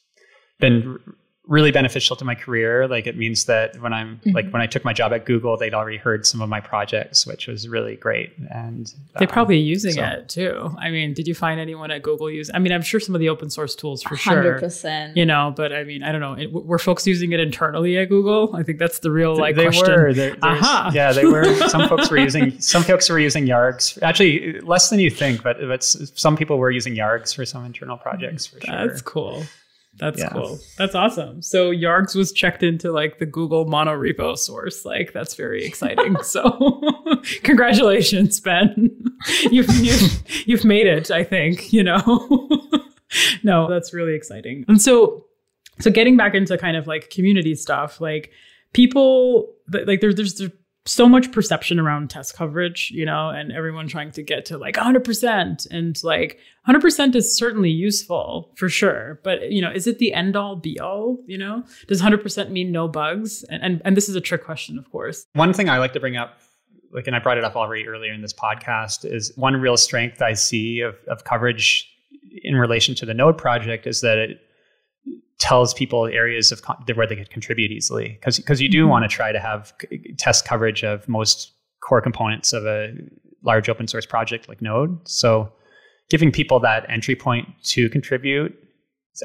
[0.59, 0.75] been
[1.07, 1.13] r-
[1.47, 2.87] really beneficial to my career.
[2.87, 5.73] Like it means that when I'm like when I took my job at Google, they'd
[5.73, 8.31] already heard some of my projects, which was really great.
[8.51, 10.69] And They're um, probably using so- it too.
[10.79, 12.51] I mean, did you find anyone at Google use?
[12.53, 14.59] I mean, I'm sure some of the open source tools for Hundred sure.
[14.59, 15.17] percent.
[15.17, 16.33] You know, but I mean, I don't know.
[16.33, 18.55] It, were folks using it internally at Google?
[18.55, 19.85] I think that's the real like they question.
[19.91, 20.13] were.
[20.13, 20.91] There- there's- Aha.
[20.93, 21.55] Yeah, they were.
[21.69, 22.59] Some folks were using.
[22.59, 24.01] Some folks were using Yargs.
[24.03, 27.97] Actually, less than you think, but but some people were using Yargs for some internal
[27.97, 28.87] projects for sure.
[28.87, 29.43] That's cool.
[29.97, 30.29] That's Yeah.
[30.29, 30.59] cool.
[30.77, 31.41] That's awesome.
[31.41, 34.85] So Yargs was checked into like the Google monorepo source.
[34.85, 36.15] Like that's very exciting.
[36.23, 36.81] so
[37.43, 38.89] congratulations, Ben.
[39.51, 41.99] you've, you've you've made it, I think, you know.
[43.43, 44.65] no, that's really exciting.
[44.67, 45.25] And so
[45.79, 48.31] so getting back into kind of like community stuff, like
[48.73, 49.53] people
[49.85, 50.41] like there's there's
[50.85, 54.75] so much perception around test coverage, you know, and everyone trying to get to like
[54.75, 60.13] 100% and like 100% is certainly useful for sure, but you know, is it the
[60.13, 61.63] end all be all, you know?
[61.87, 63.43] Does 100% mean no bugs?
[63.43, 65.25] And and, and this is a trick question, of course.
[65.33, 66.39] One thing I like to bring up,
[66.91, 70.21] like, and I brought it up already earlier in this podcast, is one real strength
[70.21, 71.87] I see of, of coverage
[72.43, 74.41] in relation to the Node project is that it
[75.41, 78.89] tells people areas of con- where they could contribute easily, because because you do Mhm.
[78.89, 81.51] want to try to have c- test coverage of most
[81.81, 82.93] core components of a
[83.43, 84.99] large open source project like Node.
[85.07, 85.51] So
[86.09, 88.53] giving people that entry point to contribute,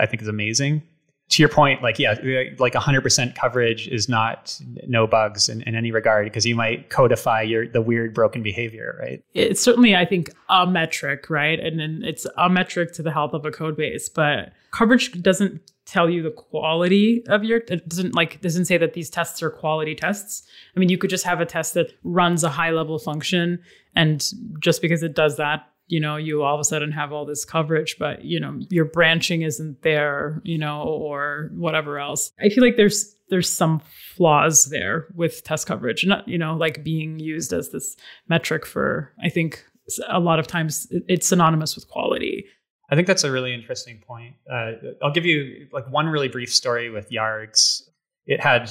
[0.01, 0.83] I think, is amazing
[1.29, 2.15] to your point, like yeah,
[2.59, 7.43] like 100% coverage is not no bugs in, in any regard because you might codify
[7.43, 9.23] your the weird broken behavior, right?
[9.35, 13.35] it's certainly i think a metric right and then it's a metric to the health
[13.35, 18.15] of a code base but coverage doesn't tell you the quality of your it doesn't
[18.15, 20.43] like doesn't say that these tests are quality tests
[20.75, 23.61] i mean you could just have a test that runs a high level function
[23.95, 27.25] and just because it does that you know you all of a sudden have all
[27.25, 32.49] this coverage but you know your branching isn't there you know or whatever else i
[32.49, 33.81] feel like there's there's some
[34.15, 37.97] flaws there with test coverage not you know like being used as this
[38.29, 39.65] metric for i think
[40.09, 42.45] a lot of times it's synonymous with quality
[42.91, 44.35] I think that's a really interesting point.
[44.51, 44.73] Uh,
[45.03, 47.83] I'll give you like one really brief story with Yargs.
[48.27, 48.71] It had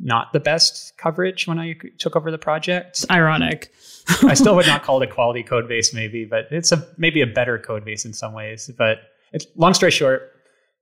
[0.00, 2.90] not the best coverage when I took over the project.
[2.90, 3.72] it's ironic
[4.22, 7.20] I still would not call it a quality code base, maybe, but it's a maybe
[7.22, 8.70] a better code base in some ways.
[8.76, 8.98] But
[9.32, 10.32] it's, long story short,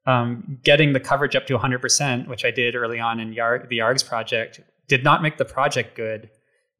[0.06, 4.06] um, getting the coverage up to 100%, which I did early on in the Yargs
[4.06, 6.30] project, did not make the project good.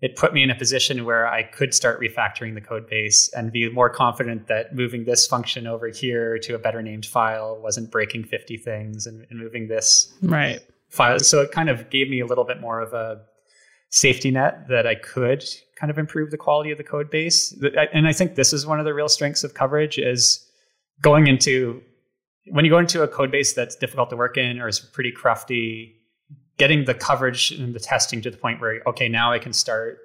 [0.01, 3.53] It put me in a position where I could start refactoring the code base and
[3.53, 7.91] be more confident that moving this function over here to a better named file wasn't
[7.91, 10.61] breaking 50 things and, and moving this right
[10.91, 11.19] file.
[11.21, 13.23] So it kind of gave me a little bit more of a
[13.91, 15.45] safety net that I could
[15.77, 17.57] kind of improve the quality of the code base.
[17.93, 20.47] And I think this is one of the real strengths of coverage is
[21.01, 21.83] going into
[22.49, 25.13] when you go into a code base that's difficult to work in or is pretty
[25.13, 25.95] crufty,
[26.59, 29.99] getting the coverage and the testing to the point where okay, now I can start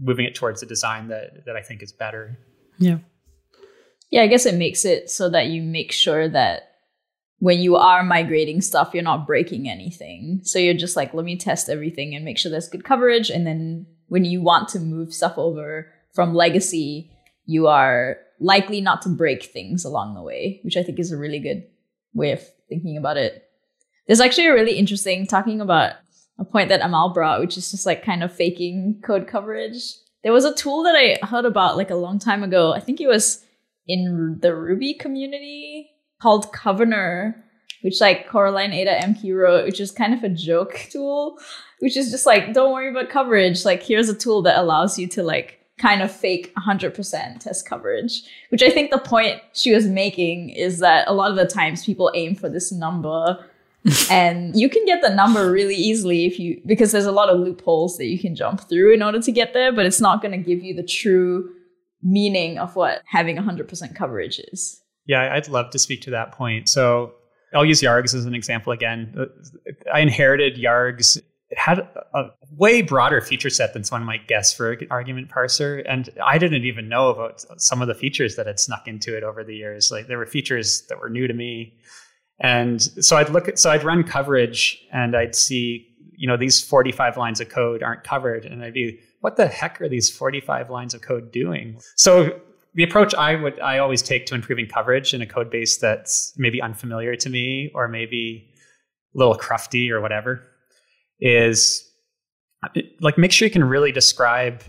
[0.00, 2.38] moving it towards a design that that I think is better.
[2.78, 2.98] yeah
[4.10, 6.75] Yeah, I guess it makes it so that you make sure that
[7.38, 10.40] when you are migrating stuff, you're not breaking anything.
[10.42, 13.30] So you're just like, let me test everything and make sure there's good coverage.
[13.30, 17.10] And then when you want to move stuff over from legacy,
[17.44, 21.16] you are likely not to break things along the way, which I think is a
[21.16, 21.64] really good
[22.14, 23.44] way of thinking about it.
[24.06, 25.94] There's actually a really interesting talking about
[26.38, 29.94] a point that Amal brought, which is just like kind of faking code coverage.
[30.22, 32.72] There was a tool that I heard about like a long time ago.
[32.72, 33.44] I think it was
[33.86, 35.90] in the Ruby community
[36.20, 37.34] called Covener,
[37.82, 41.38] which like Coraline Ada Ehmke wrote, which is kind of a joke tool,
[41.80, 43.64] which is just like, don't worry about coverage.
[43.64, 48.22] Like, here's a tool that allows you to like kind of fake 100% test coverage,
[48.48, 51.84] which I think the point she was making is that a lot of the times
[51.84, 53.44] people aim for this number
[54.10, 57.38] and you can get the number really easily if you because there's a lot of
[57.38, 60.32] loopholes that you can jump through in order to get there, but it's not going
[60.32, 61.52] to give you the true
[62.02, 64.82] meaning of what having 100% coverage is.
[65.06, 66.68] Yeah, I'd love to speak to that point.
[66.68, 67.12] So
[67.54, 69.14] I'll use Yargs as an example again.
[69.18, 69.26] Uh,
[69.92, 71.16] I inherited Yargs.
[71.16, 71.78] It had
[72.12, 75.84] a way broader feature set than someone might guess for an argument parser.
[75.88, 79.22] And I didn't even know about some of the features that had snuck into it
[79.22, 79.92] over the years.
[79.92, 81.74] Like there were features that were new to me.
[82.40, 85.86] And so I'd look at, so I'd run coverage and I'd see,
[86.16, 88.44] you know, these 45 lines of code aren't covered.
[88.44, 91.78] And I'd be, what the heck are these 45 lines of code doing?
[91.94, 92.40] So
[92.76, 96.32] the approach I would, I always take to improving coverage in a code base that's
[96.36, 98.48] maybe unfamiliar to me or maybe
[99.14, 100.42] a little crufty or whatever
[101.18, 101.82] is
[103.00, 104.62] like make sure you can really describe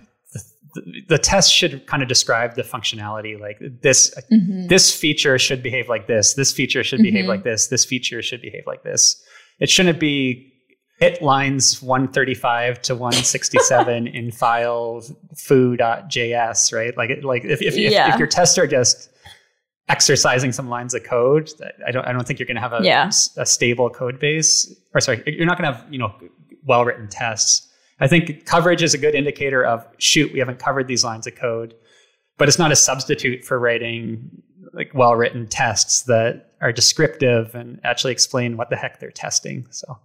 [1.08, 4.68] the test should kind of describe the functionality like this mm-hmm.
[4.68, 7.30] this feature should behave like this this feature should behave mm-hmm.
[7.30, 9.22] like this this feature should behave like this
[9.60, 10.54] it shouldn't be
[10.98, 15.02] hit lines 135 to 167 in file
[15.36, 18.08] foo.js right like like if if, yeah.
[18.08, 19.10] if, if your tests are just
[19.90, 21.50] exercising some lines of code
[21.86, 23.10] i don't i don't think you're going to have a, yeah.
[23.38, 26.14] a stable code base or sorry you're not going to have you know
[26.66, 27.68] well written tests
[28.00, 31.36] I think coverage is a good indicator of shoot, we haven't covered these lines of
[31.36, 31.74] code,
[32.38, 34.30] but it's not a substitute for writing
[34.74, 39.66] like well written tests that are descriptive and actually explain what the heck they're testing.
[39.72, 39.98] So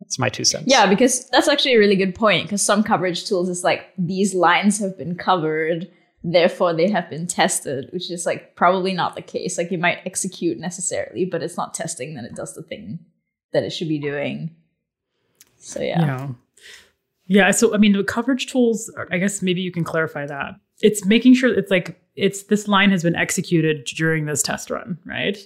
[0.00, 0.66] that's my two cents.
[0.66, 2.44] Yeah, because that's actually a really good point.
[2.44, 5.90] Because some coverage tools is like these lines have been covered,
[6.22, 9.58] therefore they have been tested, which is like probably not the case.
[9.58, 12.98] Like you might execute necessarily, but it's not testing, that it does the thing
[13.52, 14.54] that it should be doing.
[15.58, 16.00] So yeah.
[16.00, 16.28] Yeah.
[17.26, 17.50] Yeah.
[17.50, 20.54] So, I mean, the coverage tools, I guess maybe you can clarify that.
[20.82, 24.98] It's making sure it's like, it's this line has been executed during this test run,
[25.04, 25.38] right?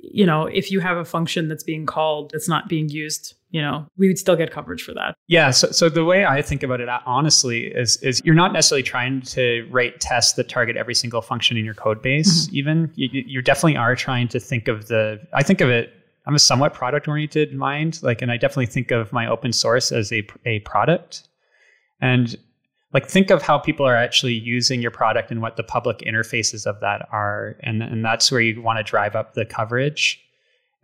[0.00, 3.60] You know, if you have a function that's being called, that's not being used, you
[3.60, 5.16] know, we would still get coverage for that.
[5.26, 5.50] Yeah.
[5.50, 9.22] So, so the way I think about it, honestly, is is you're not necessarily trying
[9.22, 12.46] to write tests that target every single function in your code base.
[12.46, 12.56] Mm-hmm.
[12.56, 15.20] Even you, you definitely are trying to think of the.
[15.34, 15.92] I think of it
[16.28, 19.90] I'm a somewhat product oriented mind, like, and I definitely think of my open source
[19.90, 21.26] as a, a product.
[22.02, 22.36] And
[22.92, 26.66] like, think of how people are actually using your product and what the public interfaces
[26.66, 27.56] of that are.
[27.60, 30.20] And, and that's where you want to drive up the coverage.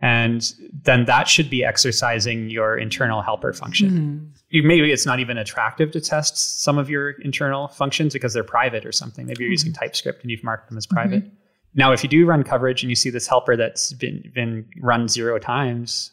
[0.01, 0.53] And
[0.83, 3.89] then that should be exercising your internal helper function.
[3.89, 4.39] Mm.
[4.49, 8.43] You, maybe it's not even attractive to test some of your internal functions because they're
[8.43, 9.25] private or something.
[9.25, 9.53] Maybe you're mm.
[9.53, 11.23] using TypeScript and you've marked them as private.
[11.23, 11.35] Mm-hmm.
[11.75, 15.07] Now, if you do run coverage and you see this helper that's been been run
[15.07, 16.11] zero times,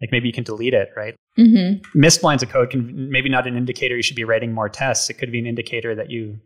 [0.00, 1.14] like maybe you can delete it, right?
[1.38, 1.98] Mm-hmm.
[1.98, 5.10] Missed lines of code can maybe not an indicator you should be writing more tests.
[5.10, 6.38] It could be an indicator that you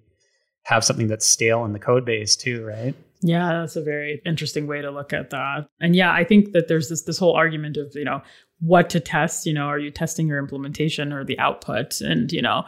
[0.65, 2.95] have something that's stale in the code base too, right?
[3.23, 5.69] Yeah, that's a very interesting way to look at that.
[5.81, 8.23] And yeah, I think that there's this this whole argument of, you know,
[8.61, 12.01] what to test, you know, are you testing your implementation or the output?
[12.01, 12.65] And, you know,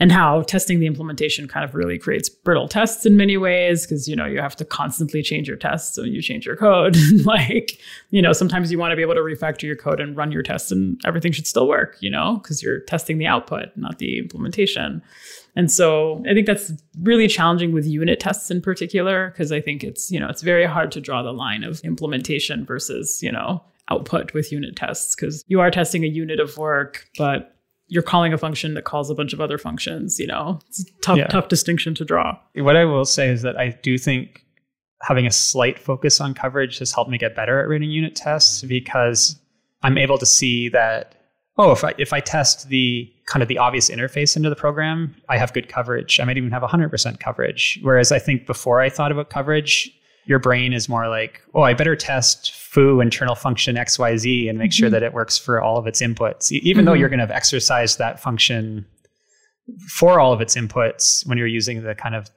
[0.00, 4.08] and how testing the implementation kind of really creates brittle tests in many ways because
[4.08, 7.78] you know you have to constantly change your tests so you change your code like
[8.08, 10.42] you know sometimes you want to be able to refactor your code and run your
[10.42, 14.18] tests and everything should still work you know because you're testing the output not the
[14.18, 15.02] implementation.
[15.56, 16.72] And so i think that's
[17.02, 20.64] really challenging with unit tests in particular because i think it's you know it's very
[20.64, 25.44] hard to draw the line of implementation versus you know output with unit tests because
[25.48, 27.59] you are testing a unit of work but
[27.90, 30.18] you're calling a function that calls a bunch of other functions.
[30.18, 31.26] You know, it's a tough, yeah.
[31.26, 32.38] tough distinction to draw.
[32.54, 34.44] What I will say is that I do think
[35.02, 38.62] having a slight focus on coverage has helped me get better at writing unit tests
[38.62, 39.38] because
[39.82, 41.16] I'm able to see that
[41.58, 45.16] oh if I if I test the kind of the obvious interface into the program,
[45.28, 46.20] I have good coverage.
[46.20, 47.78] I might even have 100% coverage.
[47.82, 49.92] Whereas I think before I thought about coverage,
[50.26, 54.70] your brain is more like, oh, I better test foo internal function XYZ and make
[54.70, 54.76] mm-hmm.
[54.76, 56.52] sure that it works for all of its inputs.
[56.52, 56.86] Even mm-hmm.
[56.86, 58.86] though you're going to have exercised that function
[59.88, 62.30] for all of its inputs when you're using the kind of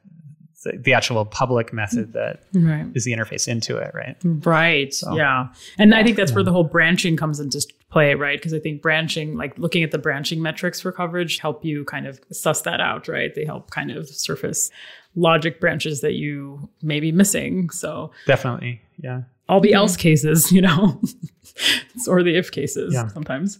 [0.64, 2.14] the, the actual public method mm.
[2.14, 2.86] that right.
[2.96, 4.16] is the interface into it, right?
[4.24, 4.94] Right.
[4.94, 5.48] So, yeah.
[5.78, 6.36] And I think that's yeah.
[6.36, 8.40] where the whole branching comes into play, right?
[8.40, 12.08] Because I think branching, like looking at the branching metrics for coverage, help you kind
[12.08, 13.34] of suss that out, right?
[13.34, 14.72] They help kind of surface
[15.16, 17.70] logic branches that you may be missing.
[17.70, 19.22] So definitely, yeah.
[19.48, 19.78] All the mm-hmm.
[19.78, 21.00] else cases, you know,
[22.08, 23.08] or the if cases yeah.
[23.10, 23.60] sometimes.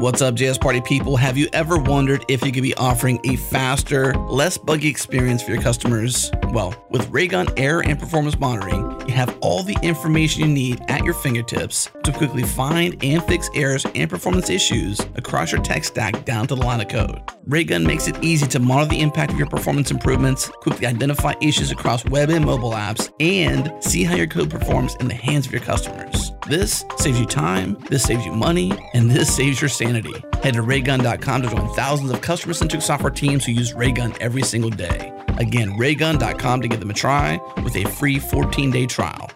[0.00, 1.18] What's up, JS Party people?
[1.18, 5.50] Have you ever wondered if you could be offering a faster, less buggy experience for
[5.50, 6.30] your customers?
[6.54, 11.04] Well, with Raygun Error and Performance Monitoring, you have all the information you need at
[11.04, 16.24] your fingertips to quickly find and fix errors and performance issues across your tech stack
[16.24, 17.20] down to the line of code.
[17.44, 21.72] Raygun makes it easy to monitor the impact of your performance improvements, quickly identify issues
[21.72, 25.52] across web and mobile apps, and see how your code performs in the hands of
[25.52, 26.32] your customers.
[26.50, 30.12] This saves you time, this saves you money, and this saves your sanity.
[30.42, 34.42] Head to raygun.com to join thousands of customer centric software teams who use Raygun every
[34.42, 35.12] single day.
[35.38, 39.30] Again, raygun.com to give them a try with a free 14 day trial.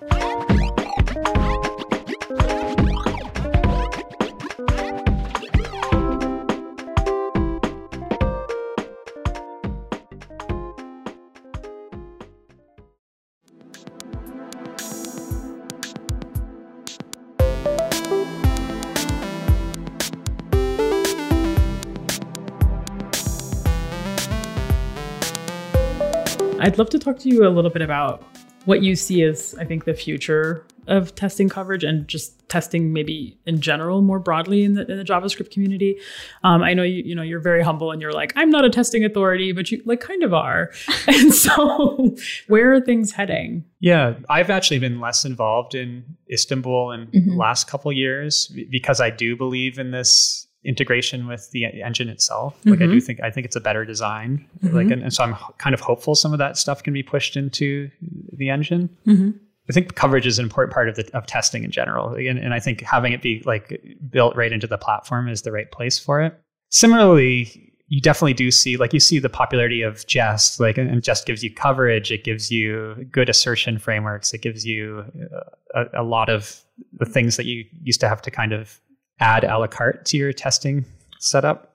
[26.64, 28.22] I'd love to talk to you a little bit about
[28.64, 33.38] what you see as, I think, the future of testing coverage and just testing maybe
[33.44, 35.98] in general more broadly in the, in the JavaScript community.
[36.42, 38.70] Um, I know you you know you're very humble and you're like I'm not a
[38.70, 40.70] testing authority, but you like kind of are.
[41.06, 42.14] and so
[42.48, 43.64] where are things heading?
[43.80, 47.30] Yeah, I've actually been less involved in Istanbul in mm-hmm.
[47.30, 52.58] the last couple years because I do believe in this integration with the engine itself.
[52.64, 52.90] Like mm-hmm.
[52.90, 54.46] I do think I think it's a better design.
[54.62, 54.76] Mm-hmm.
[54.76, 57.36] Like and, and, so I'm kind of hopeful some of that stuff can be pushed
[57.36, 57.90] into
[58.32, 58.88] the engine.
[59.06, 59.30] Mm-hmm.
[59.68, 62.52] I think coverage is an important part of the of testing in general, and, and
[62.52, 65.98] I think having it be like built right into the platform is the right place
[65.98, 66.38] for it.
[66.70, 71.26] Similarly, you definitely do see like you see the popularity of Jest, like and Jest
[71.26, 75.04] gives you coverage, it gives you good assertion frameworks, it gives you
[75.34, 76.60] uh, a, a lot of
[76.98, 78.80] the things that you used to have to kind of
[79.20, 80.84] add a la carte to your testing
[81.20, 81.74] setup.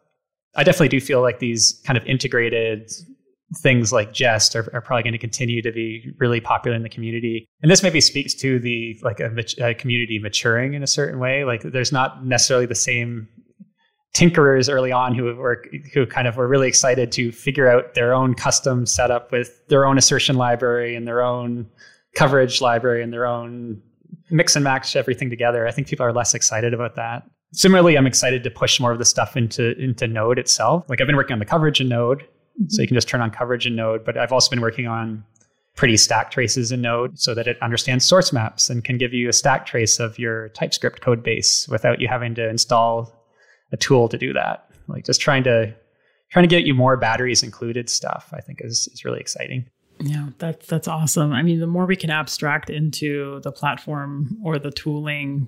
[0.55, 2.91] I definitely do feel like these kind of integrated
[3.61, 6.89] things like Jest are, are probably going to continue to be really popular in the
[6.89, 7.47] community.
[7.61, 11.43] And this maybe speaks to the like a, a community maturing in a certain way.
[11.45, 13.27] Like there's not necessarily the same
[14.15, 15.63] tinkerers early on who were
[15.93, 19.85] who kind of were really excited to figure out their own custom setup with their
[19.85, 21.67] own assertion library and their own
[22.15, 23.81] coverage library and their own
[24.29, 25.67] mix and match everything together.
[25.67, 27.23] I think people are less excited about that.
[27.51, 30.85] Similarly, I'm excited to push more of the stuff into into Node itself.
[30.87, 32.65] Like I've been working on the coverage in Node, mm-hmm.
[32.69, 34.05] so you can just turn on coverage in Node.
[34.05, 35.23] But I've also been working on
[35.75, 39.29] pretty stack traces in Node so that it understands source maps and can give you
[39.29, 43.13] a stack trace of your TypeScript code base without you having to install
[43.71, 44.69] a tool to do that.
[44.87, 45.73] Like just trying to
[46.31, 49.65] trying to get you more batteries included stuff, I think is is really exciting.
[50.01, 51.33] Yeah, that's that's awesome.
[51.33, 55.47] I mean, the more we can abstract into the platform or the tooling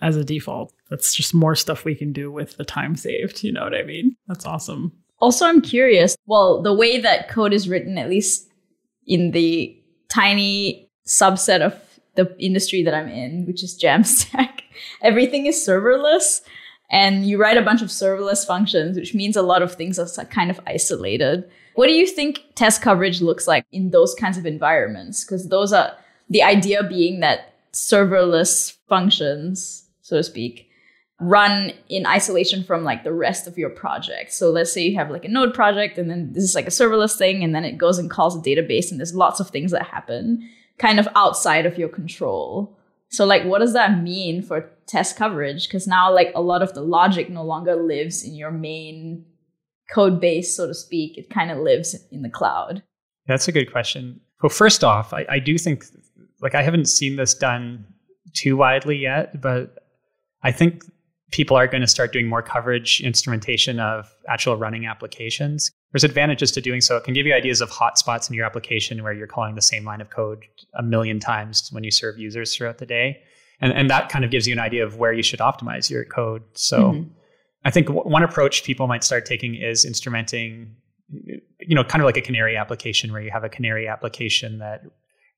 [0.00, 3.44] as a default, that's just more stuff we can do with the time saved.
[3.44, 4.16] You know what I mean?
[4.26, 4.92] That's awesome.
[5.20, 6.16] Also, I'm curious.
[6.26, 8.48] Well, the way that code is written, at least
[9.06, 11.78] in the tiny subset of
[12.16, 14.62] the industry that I'm in, which is Jamstack,
[15.02, 16.40] everything is serverless.
[16.92, 20.24] And you write a bunch of serverless functions, which means a lot of things are
[20.26, 21.50] kind of isolated.
[21.74, 25.24] What do you think test coverage looks like in those kinds of environments?
[25.24, 25.96] Because those are
[26.28, 30.68] the idea being that serverless functions, so to speak,
[31.18, 34.32] run in isolation from like the rest of your project.
[34.32, 36.70] So let's say you have like a node project and then this is like a
[36.70, 39.70] serverless thing and then it goes and calls a database and there's lots of things
[39.70, 40.46] that happen
[40.78, 42.76] kind of outside of your control.
[43.12, 45.68] So like what does that mean for test coverage?
[45.70, 49.26] Cuz now like a lot of the logic no longer lives in your main
[49.92, 52.82] code base, so to speak, it kind of lives in the cloud?
[53.26, 54.20] That's a good question.
[54.42, 55.84] Well, first off, I, I do think,
[56.40, 57.86] like, I haven't seen this done
[58.32, 59.78] too widely yet, but
[60.42, 60.84] I think
[61.32, 65.70] people are going to start doing more coverage instrumentation of actual running applications.
[65.92, 66.96] There's advantages to doing so.
[66.96, 69.84] It can give you ideas of hotspots in your application where you're calling the same
[69.84, 73.20] line of code a million times when you serve users throughout the day.
[73.60, 76.04] And, and that kind of gives you an idea of where you should optimize your
[76.04, 76.42] code.
[76.54, 77.08] So mm-hmm.
[77.64, 80.68] I think w- one approach people might start taking is instrumenting,
[81.60, 84.82] you know, kind of like a canary application where you have a canary application that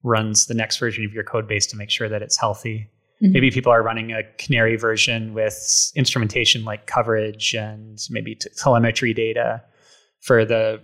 [0.03, 2.91] runs the next version of your code base to make sure that it's healthy.
[3.25, 3.33] Mm-hmm.
[3.33, 9.15] Maybe people are running a canary version with instrumentation like coverage and maybe t- telemetry
[9.15, 9.63] data
[10.21, 10.81] for the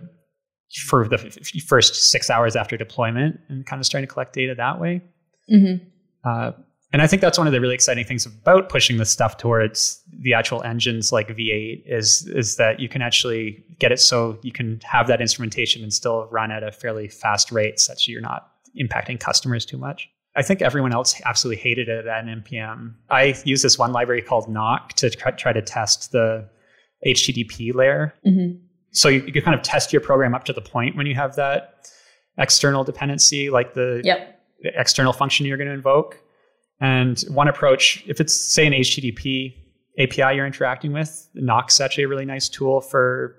[0.87, 4.55] for the f- first six hours after deployment and kind of starting to collect data
[4.55, 5.01] that way.
[5.51, 5.85] Mm-hmm.
[6.23, 6.53] Uh,
[6.93, 10.01] and I think that's one of the really exciting things about pushing this stuff towards
[10.21, 14.51] the actual engines like V8 is is that you can actually get it so you
[14.51, 18.21] can have that instrumentation and still run at a fairly fast rate such that you're
[18.21, 20.09] not impacting customers too much.
[20.35, 22.93] I think everyone else absolutely hated it at npm.
[23.09, 26.47] I use this one library called Nock to try, to test the
[27.05, 28.13] HTTP layer.
[28.25, 28.59] Mhm.
[28.91, 31.15] So you, you can kind of test your program up to the point when you
[31.15, 31.89] have that
[32.37, 34.39] external dependency, like the Yep.
[34.63, 36.17] external function you're going to invoke.
[36.79, 39.55] And one approach, if it's say an HTTP
[39.99, 43.35] API you're interacting with, Nox is actually a really nice tool for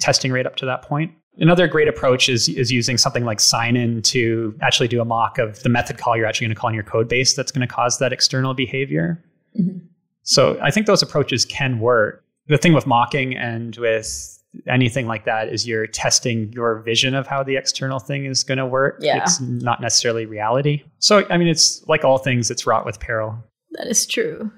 [0.00, 1.12] testing right up to that point.
[1.38, 5.62] Another great approach is, is using something like Sinon to actually do a mock of
[5.62, 7.72] the method call you're actually going to call in your code base that's going to
[7.72, 9.22] cause that external behavior.
[9.58, 9.80] Mhm.
[10.22, 12.22] So I think those approaches can work.
[12.46, 14.30] The thing with mocking and with
[14.68, 18.58] anything like that is you're testing your vision of how the external thing is going
[18.58, 18.98] to work.
[19.00, 19.22] Yeah.
[19.22, 20.84] It's not necessarily reality.
[20.98, 23.36] So, I mean, it's like all things, it's wrought with peril.
[23.72, 24.52] That is true.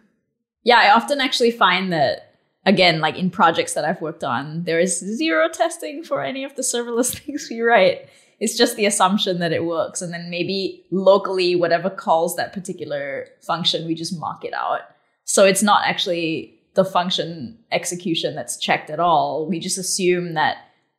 [0.64, 2.25] Yeah, I often actually find that
[2.66, 6.54] again, like in projects that I've worked on, there is zero testing for any of
[6.56, 8.08] the serverless things we write.
[8.38, 13.28] It's just the assumption that it works, and then maybe locally, whatever calls that particular
[13.40, 14.80] function, we just mock it out.
[15.24, 19.48] So it's not actually the function execution that's checked at all.
[19.48, 20.58] We just assume that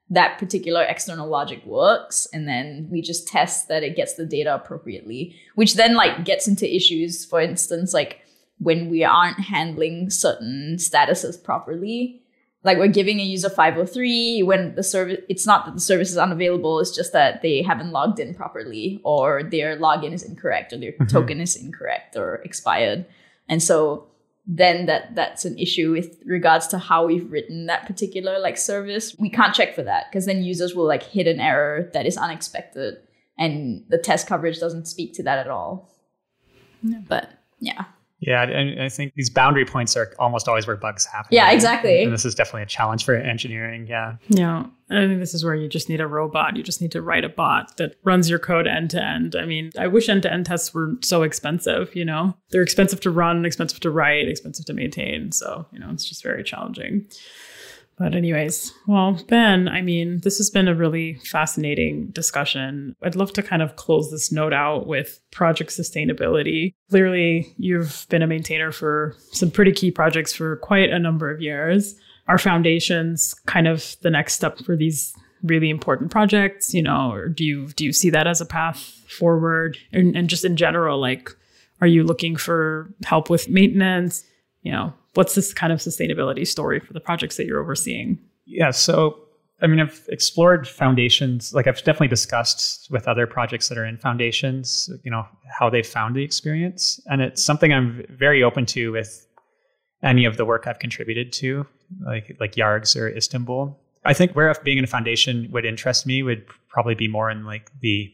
[0.10, 4.56] that particular external logic works and then we just test that it gets the data
[4.56, 8.22] appropriately which then like gets into issues for instance like
[8.60, 12.22] when we aren't handling certain statuses properly.
[12.64, 16.18] Like we're giving a user 503 when the service it's not that the service is
[16.18, 20.78] unavailable it's just that they haven't logged in properly or their login is incorrect or
[20.78, 21.08] their Mhm.
[21.10, 23.06] token is incorrect or expired.
[23.48, 24.08] And so
[24.46, 29.16] then that that's an issue with regards to how we've written that particular like service.
[29.20, 32.18] We can't check for that because then users will like hit an error that is
[32.18, 32.98] unexpected
[33.38, 35.90] and the test coverage doesn't speak to that at all.
[37.08, 37.30] But
[37.60, 37.86] yeah
[38.28, 41.30] Yeah, and I think these boundary points are almost always where bugs happen.
[41.32, 42.04] Yeah, exactly.
[42.04, 43.88] And this is definitely a challenge for engineering.
[43.88, 44.18] Yeah.
[44.28, 44.66] Yeah.
[44.90, 46.58] I think this is where you just need a robot.
[46.58, 49.34] You just need to write a bot that runs your code end to end.
[49.38, 52.36] I mean, I wish end to end tests were so expensive, you know?
[52.52, 55.32] They're expensive to run, expensive to write, expensive to maintain.
[55.32, 57.08] So, you know, it's just very challenging.
[57.98, 62.96] But, anyways, well, Ben, I mean, this has been a really fascinating discussion.
[63.02, 66.76] I'd love to kind of close this note out with project sustainability.
[66.92, 71.42] Clearly, you've been a maintainer for some pretty key projects for quite a number of
[71.42, 71.96] years.
[72.28, 77.30] Our foundations kind of the next step for these really important projects, you know, or
[77.30, 79.78] do you do you see that as a path forward?
[79.92, 81.30] And, and just in general, like,
[81.82, 84.24] are you looking for help with maintenance?
[84.62, 88.20] You know, what's this kind of sustainability story for the projects that you're overseeing?
[88.46, 88.72] Yeah.
[88.72, 89.18] So,
[89.62, 91.54] I mean, I've explored foundations.
[91.54, 95.26] Like, I've definitely discussed with other projects that are in foundations, you know,
[95.60, 97.00] how they found the experience.
[97.08, 99.26] And it's something I'm very open to with
[100.04, 101.66] any of the work I've contributed to,
[102.06, 103.80] like, like Yargs or Istanbul.
[104.06, 107.46] I think where being in a foundation would interest me would probably be more in
[107.46, 108.14] like the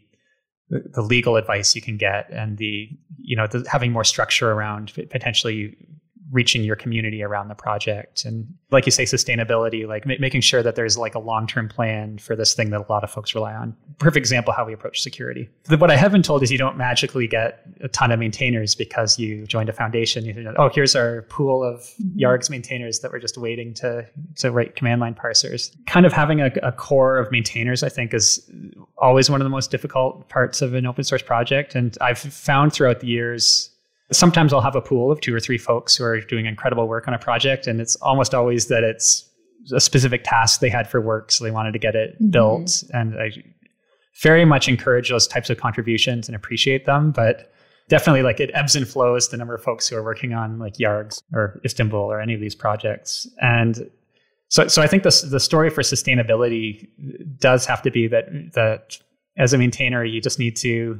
[0.70, 2.90] the legal advice you can get and the
[3.20, 5.78] you know the, having more structure around potentially
[6.34, 8.26] reaching your community around the project.
[8.26, 12.18] And like you say sustainability like ma- making sure that there's like a long-term plan
[12.18, 13.76] for this thing that a lot of folks rely on.
[14.00, 15.48] Perfect example how we approach security.
[15.70, 19.20] What i have been told is you don't magically get a ton of maintainers because
[19.20, 20.26] you joined a foundation.
[20.26, 22.20] You know, oh here's our pool of mm-hmm.
[22.20, 24.06] yargs maintainers that we're just waiting to
[24.38, 25.72] to write command line parsers.
[25.86, 28.50] Kind of having a, a core of maintainers i think is
[28.98, 31.76] always one of the most difficult parts of an open source project.
[31.76, 33.70] And i've found throughout the years
[34.12, 37.08] sometimes I'll have a pool of two or three folks who are doing incredible work
[37.08, 39.30] on a project, and it's almost always that it's
[39.74, 42.32] a specific task they had for work, so they wanted to get it Mhm.
[42.32, 42.84] built.
[42.94, 43.32] And I
[44.22, 47.50] very much encourage those types of contributions and appreciate them, but
[47.90, 50.74] definitely like it ebbs and flows the number of folks who are working on like
[50.76, 53.28] Yargs or Istanbul or any of these projects.
[53.42, 53.90] And
[54.50, 56.88] so, so I think the the story for sustainability
[57.40, 58.98] does have to be that that
[59.38, 61.00] as a maintainer, you just need to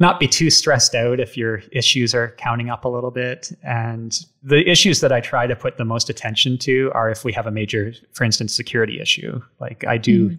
[0.00, 3.52] not be too stressed out if your issues are counting up a little bit.
[3.62, 7.32] And the issues that I try to put the most attention to are if we
[7.32, 9.40] have a major, for instance, security issue.
[9.60, 10.36] Like I do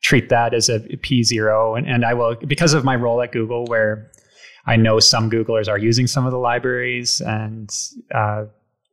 [0.00, 1.78] treat that as a P0.
[1.78, 4.10] And, and I will, because of my role at Google, where
[4.66, 7.74] I know some Googlers are using some of the libraries and,
[8.14, 8.44] uh,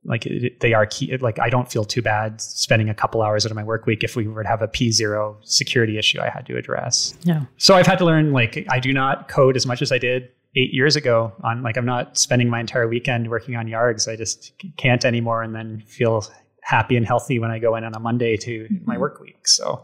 [0.06, 1.16] like it, they are key.
[1.18, 4.04] Like I don't feel too bad spending a couple hours out of my work week
[4.04, 7.16] if we were to have a P0 security issue I had to address.
[7.24, 7.46] Yeah.
[7.58, 10.30] So I've had to learn like I do not code as much as I did
[10.56, 11.34] eight years ago.
[11.44, 14.12] On like I'm not spending my entire weekend working on Yargs.
[14.12, 16.26] I just can't anymore, and then feel
[16.62, 18.86] happy and healthy when I go in on a Monday to mm-hmm.
[18.86, 19.48] my work week.
[19.48, 19.84] So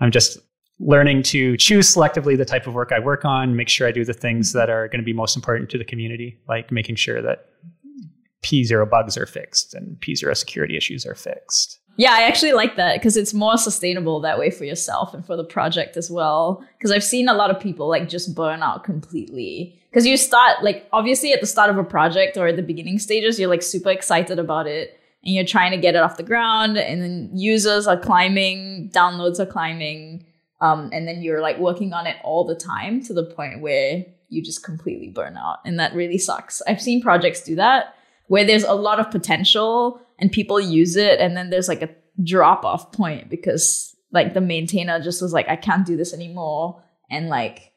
[0.00, 0.38] I'm just
[0.80, 3.56] learning to choose selectively the type of work I work on.
[3.56, 4.58] Make sure I do the things mm-hmm.
[4.58, 7.46] that are going to be most important to the community, like making sure that
[8.42, 11.80] P0 bugs are fixed and P0 security issues are fixed.
[11.96, 15.36] Yeah, I actually like that because it's more sustainable that way for yourself and for
[15.36, 16.64] the project as well.
[16.76, 19.80] Because I've seen a lot of people like just burn out completely.
[19.90, 23.00] Because you start, like, obviously at the start of a project or at the beginning
[23.00, 26.22] stages, you're like super excited about it and you're trying to get it off the
[26.22, 30.24] ground and then users are climbing downloads are climbing
[30.60, 34.04] um, and then you're like working on it all the time to the point where
[34.28, 37.94] you just completely burn out and that really sucks i've seen projects do that
[38.28, 41.90] where there's a lot of potential and people use it and then there's like a
[42.22, 46.82] drop off point because like the maintainer just was like i can't do this anymore.
[47.10, 47.72] And like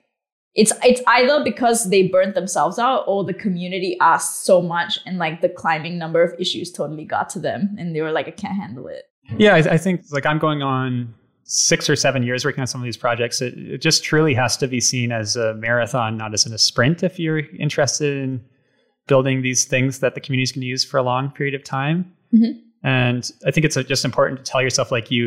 [0.53, 5.17] it's it's either because they burnt themselves out or the community asked so much and
[5.17, 8.31] like the climbing number of issues totally got to them and they were like i
[8.31, 9.03] can't handle it.
[9.37, 12.79] Yeah i, I think like i'm going on six or seven years working on some
[12.79, 13.41] of these projects.
[13.41, 16.57] It, it just truly has to be seen as a marathon not as in a
[16.57, 18.43] sprint if you're interested in
[19.11, 21.63] building these things that the community is going to use for a long period of
[21.79, 21.97] time
[22.33, 22.53] Mhm.
[22.83, 25.25] and i think it's uh, just important to tell yourself like you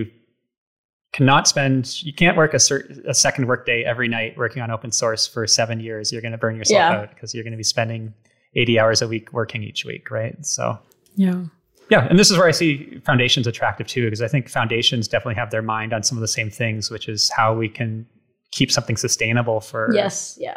[1.12, 4.90] cannot spend you can't work a, cer- a second workday every night working on open
[4.90, 6.92] source for seven years you're going to burn yourself Yeah.
[7.02, 8.12] out because you're going to be spending
[8.56, 10.78] 80 hours a week working each week right so
[11.24, 11.44] Yeah.
[11.90, 15.38] yeah and this is where i see foundations attractive too because i think foundations definitely
[15.42, 18.06] have their mind on some of the same things which is how we can
[18.50, 20.56] keep something sustainable for yes yeah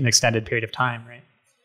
[0.00, 1.24] an extended period of time right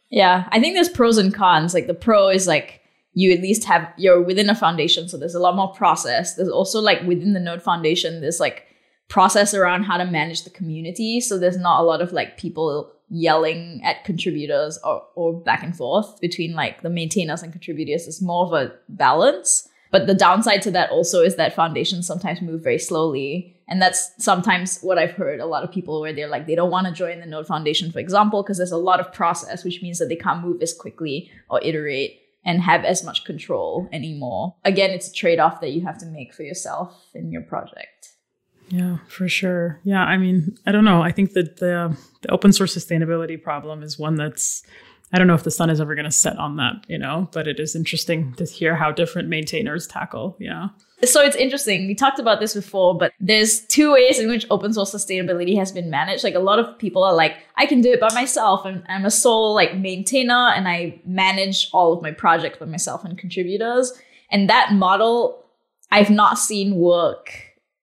[0.10, 1.74] Yeah, I think there's pros and cons.
[1.74, 2.82] Like the pro is like
[3.14, 6.36] you at least have you're within a foundation, so there's a lot more process.
[6.36, 8.64] There's also like within the Node Foundation, there's like
[9.08, 11.20] process around how to manage the community.
[11.22, 15.76] So there's not a lot of like people yelling at contributors or, or back and
[15.76, 18.08] forth between like the maintainers and contributors.
[18.08, 19.68] It's more of a balance.
[19.92, 23.55] But the downside to that also is that foundations sometimes move very slowly.
[23.68, 26.70] And that's sometimes what I've heard a lot of people where they're like, they don't
[26.70, 29.82] want to join the Node Foundation, for example, because there's a lot of process, which
[29.82, 34.56] means that they can't move as quickly or iterate and have as much control anymore.
[34.64, 38.10] Again, it's a trade off that you have to make for yourself in your project.
[38.70, 39.80] Yeah, for sure.
[39.84, 41.02] Yeah, I mean, I don't know.
[41.02, 44.64] I think that the the open source sustainability problem is one that's
[45.14, 47.30] I don't know if the sun is ever going to set on that, you know,
[47.32, 50.36] but it is interesting to hear how different maintainers tackle.
[50.40, 50.70] Yeah.
[51.06, 51.88] So it's interesting.
[51.88, 55.72] We talked about this before, but there's two ways in which open source sustainability has
[55.72, 56.24] been managed.
[56.24, 58.66] Like a lot of people are like, I can do it by myself.
[58.66, 63.04] and I'm a sole like maintainer and I manage all of my projects by myself
[63.04, 63.94] and contributors.
[64.32, 65.46] And that model
[65.92, 67.32] I've not seen work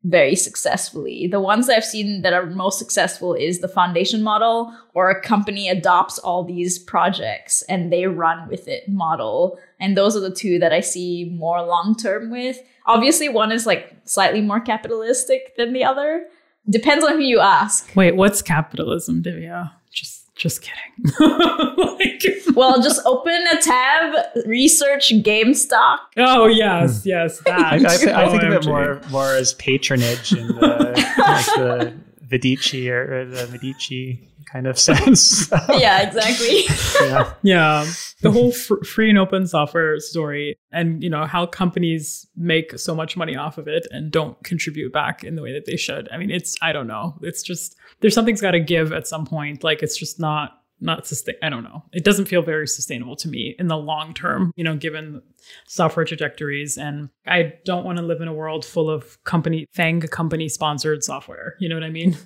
[0.04, 1.28] very successfully.
[1.28, 5.68] The ones I've seen that are most successful is the foundation model or a company
[5.68, 9.58] adopts all these projects and they run with it model.
[9.82, 12.56] And those are the two that I see more long term with.
[12.86, 16.24] Obviously, one is like slightly more capitalistic than the other.
[16.70, 17.90] Depends on who you ask.
[17.96, 19.72] Wait, what's capitalism, Divya?
[19.90, 21.12] Just just kidding.
[21.98, 22.22] like,
[22.54, 24.14] Well, just open a tab,
[24.46, 25.98] research GameStop.
[26.16, 27.58] oh yes, yes, that.
[27.58, 31.94] I, I, th- I think of it more more as patronage and the like the
[32.24, 35.50] Vidici or, or the Medici kind of sense.
[35.70, 36.64] Yeah, exactly.
[37.00, 37.34] yeah.
[37.42, 42.78] Yeah, the whole fr- free and open software story, and you know how companies make
[42.78, 45.76] so much money off of it and don't contribute back in the way that they
[45.76, 46.08] should.
[46.12, 47.14] I mean, it's I don't know.
[47.22, 49.64] It's just there's something's got to give at some point.
[49.64, 51.36] Like it's just not not sustain.
[51.42, 51.84] I don't know.
[51.92, 54.52] It doesn't feel very sustainable to me in the long term.
[54.56, 55.22] You know, given
[55.66, 60.10] software trajectories, and I don't want to live in a world full of company FAANG
[60.10, 61.54] company sponsored software.
[61.60, 62.16] You know what I mean?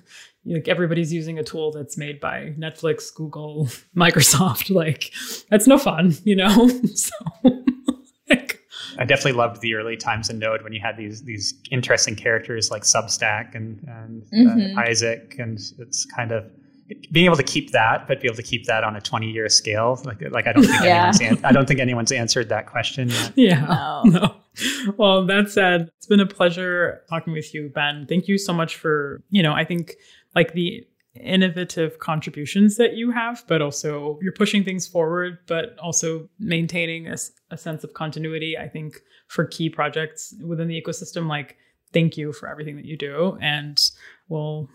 [0.47, 4.69] Like everybody's using a tool that's made by Netflix, Google, Microsoft.
[4.73, 5.11] Like
[5.49, 6.67] that's no fun, you know.
[6.95, 7.13] so
[8.29, 8.59] like
[8.99, 12.71] I definitely loved the early times in Node when you had these these interesting characters
[12.71, 14.77] like Substack and and Mhm.
[14.77, 16.45] uh, Isaac, and it's kind of
[17.11, 19.49] being able to keep that, but be able to keep that on a twenty year
[19.49, 19.99] scale.
[20.05, 21.11] Like like I don't think Yeah.
[21.19, 23.33] anyone's an- I don't think anyone's answered that question yet.
[23.35, 23.65] yeah.
[23.65, 24.03] No.
[24.05, 24.35] No.
[24.97, 28.07] Well, that said, it's been a pleasure talking with you, Ben.
[28.09, 29.93] Thank you so much for, you know, I think
[30.37, 30.85] like the
[31.19, 37.57] innovative contributions that you have, but also you're pushing things forward, but also maintaining a
[37.57, 38.55] sense of continuity.
[38.55, 41.57] I think for key projects within the ecosystem, like
[41.91, 43.35] thank you for everything that you do.
[43.41, 43.81] And
[44.29, 44.69] we'll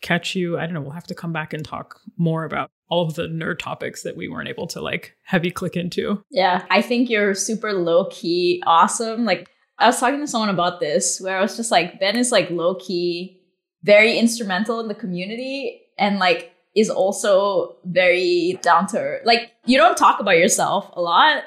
[0.00, 0.58] catch you.
[0.58, 3.24] I don't know, we'll have to come back and talk more about all of the
[3.24, 6.24] nerd topics that we weren't able to like heavy click into.
[6.30, 9.26] Yeah, I think you're super low key awesome.
[9.26, 12.32] Like I was talking to someone about this where I was just like Ben is
[12.32, 13.40] like low key
[13.82, 19.22] very instrumental in the community and like is also very down to earth.
[19.24, 21.44] Like you don't talk about yourself a lot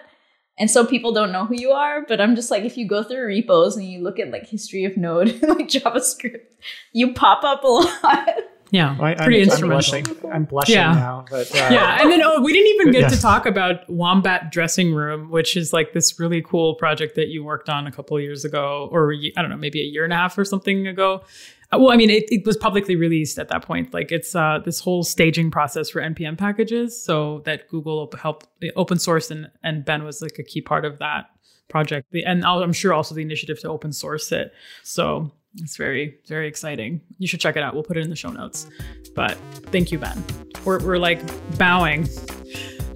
[0.58, 3.04] and so people don't know who you are, but I'm just like if you go
[3.04, 6.56] through repos and you look at like history of node like JavaScript,
[6.94, 8.30] you pop up a lot.
[8.72, 9.76] Yeah, I, pretty I'm, instrumental.
[9.96, 10.94] I'm blushing, I'm blushing Yeah.
[10.94, 11.26] now.
[11.30, 13.08] But uh, yeah, and then oh, we didn't even get Yeah.
[13.10, 17.44] to talk about Wombat Dressing Room, which is like this really cool project that you
[17.44, 20.12] worked on a couple of years ago, or I don't know, maybe a year and
[20.12, 21.22] a half or something ago.
[21.72, 23.94] Uh, Well, I mean, it, it was publicly released at that point.
[23.94, 28.48] Like it's uh, this whole staging process for npm packages, so that Google op- helped
[28.76, 31.26] open source, and and Ben was like a key part of that
[31.68, 32.08] project.
[32.12, 34.54] The, and I'll- I'm sure also the initiative to open source it.
[34.84, 37.02] So it's very very exciting.
[37.18, 37.74] You should check it out.
[37.74, 38.68] We'll put it in the show notes.
[39.16, 39.38] But
[39.72, 40.24] thank you, Ben.
[40.64, 41.22] We're we're like
[41.58, 42.08] bowing.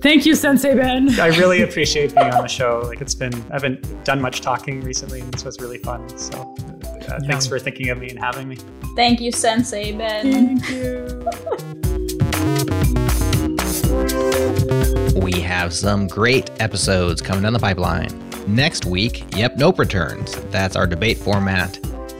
[0.01, 1.19] Thank you, Sensei Ben.
[1.19, 2.81] I really appreciate being on the show.
[2.85, 6.07] Like it's been, I haven't done much talking recently, and this was really fun.
[6.17, 6.55] So
[7.09, 8.57] uh, thanks for thinking of me and having me.
[8.95, 10.59] Thank you, Sensei Ben.
[10.59, 11.25] Thank you.
[15.15, 18.09] We have some great episodes coming down the pipeline.
[18.47, 20.35] Next week, Yep Nope returns.
[20.45, 21.77] That's our debate format.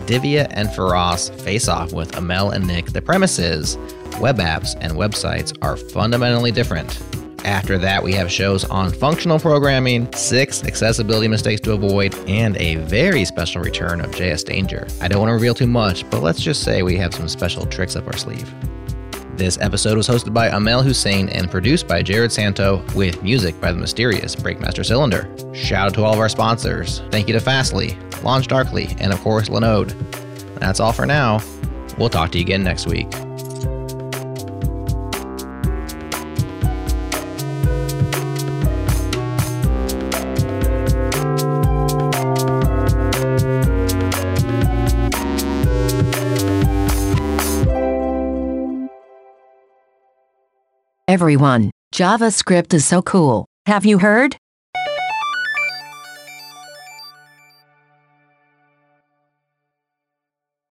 [0.10, 2.88] Divya and Faraz face off with Amal and Nick.
[2.88, 3.78] The premise is
[4.20, 7.00] web apps and websites are fundamentally different.
[7.46, 12.78] After that, we have shows on functional programming, six accessibility mistakes to avoid, and a
[12.78, 14.88] very special return of JS Danger.
[15.00, 17.68] I don't want to reveal too much, but let's just say we have some special
[17.68, 18.52] tricks up our sleeve.
[19.40, 23.72] This episode was hosted by Amal Hussein and produced by Jerod Santo with music by
[23.72, 25.34] the mysterious Breakmaster Cylinder.
[25.56, 27.02] Shout out to all of our sponsors.
[27.10, 29.96] Thank you to Fastly, Launch Darkly, and of course Linode.
[30.60, 31.42] That's all for now.
[31.98, 33.08] We'll talk to you again next week.
[51.10, 53.48] Everyone, JavaScript is so cool.
[53.66, 54.38] Have you heard?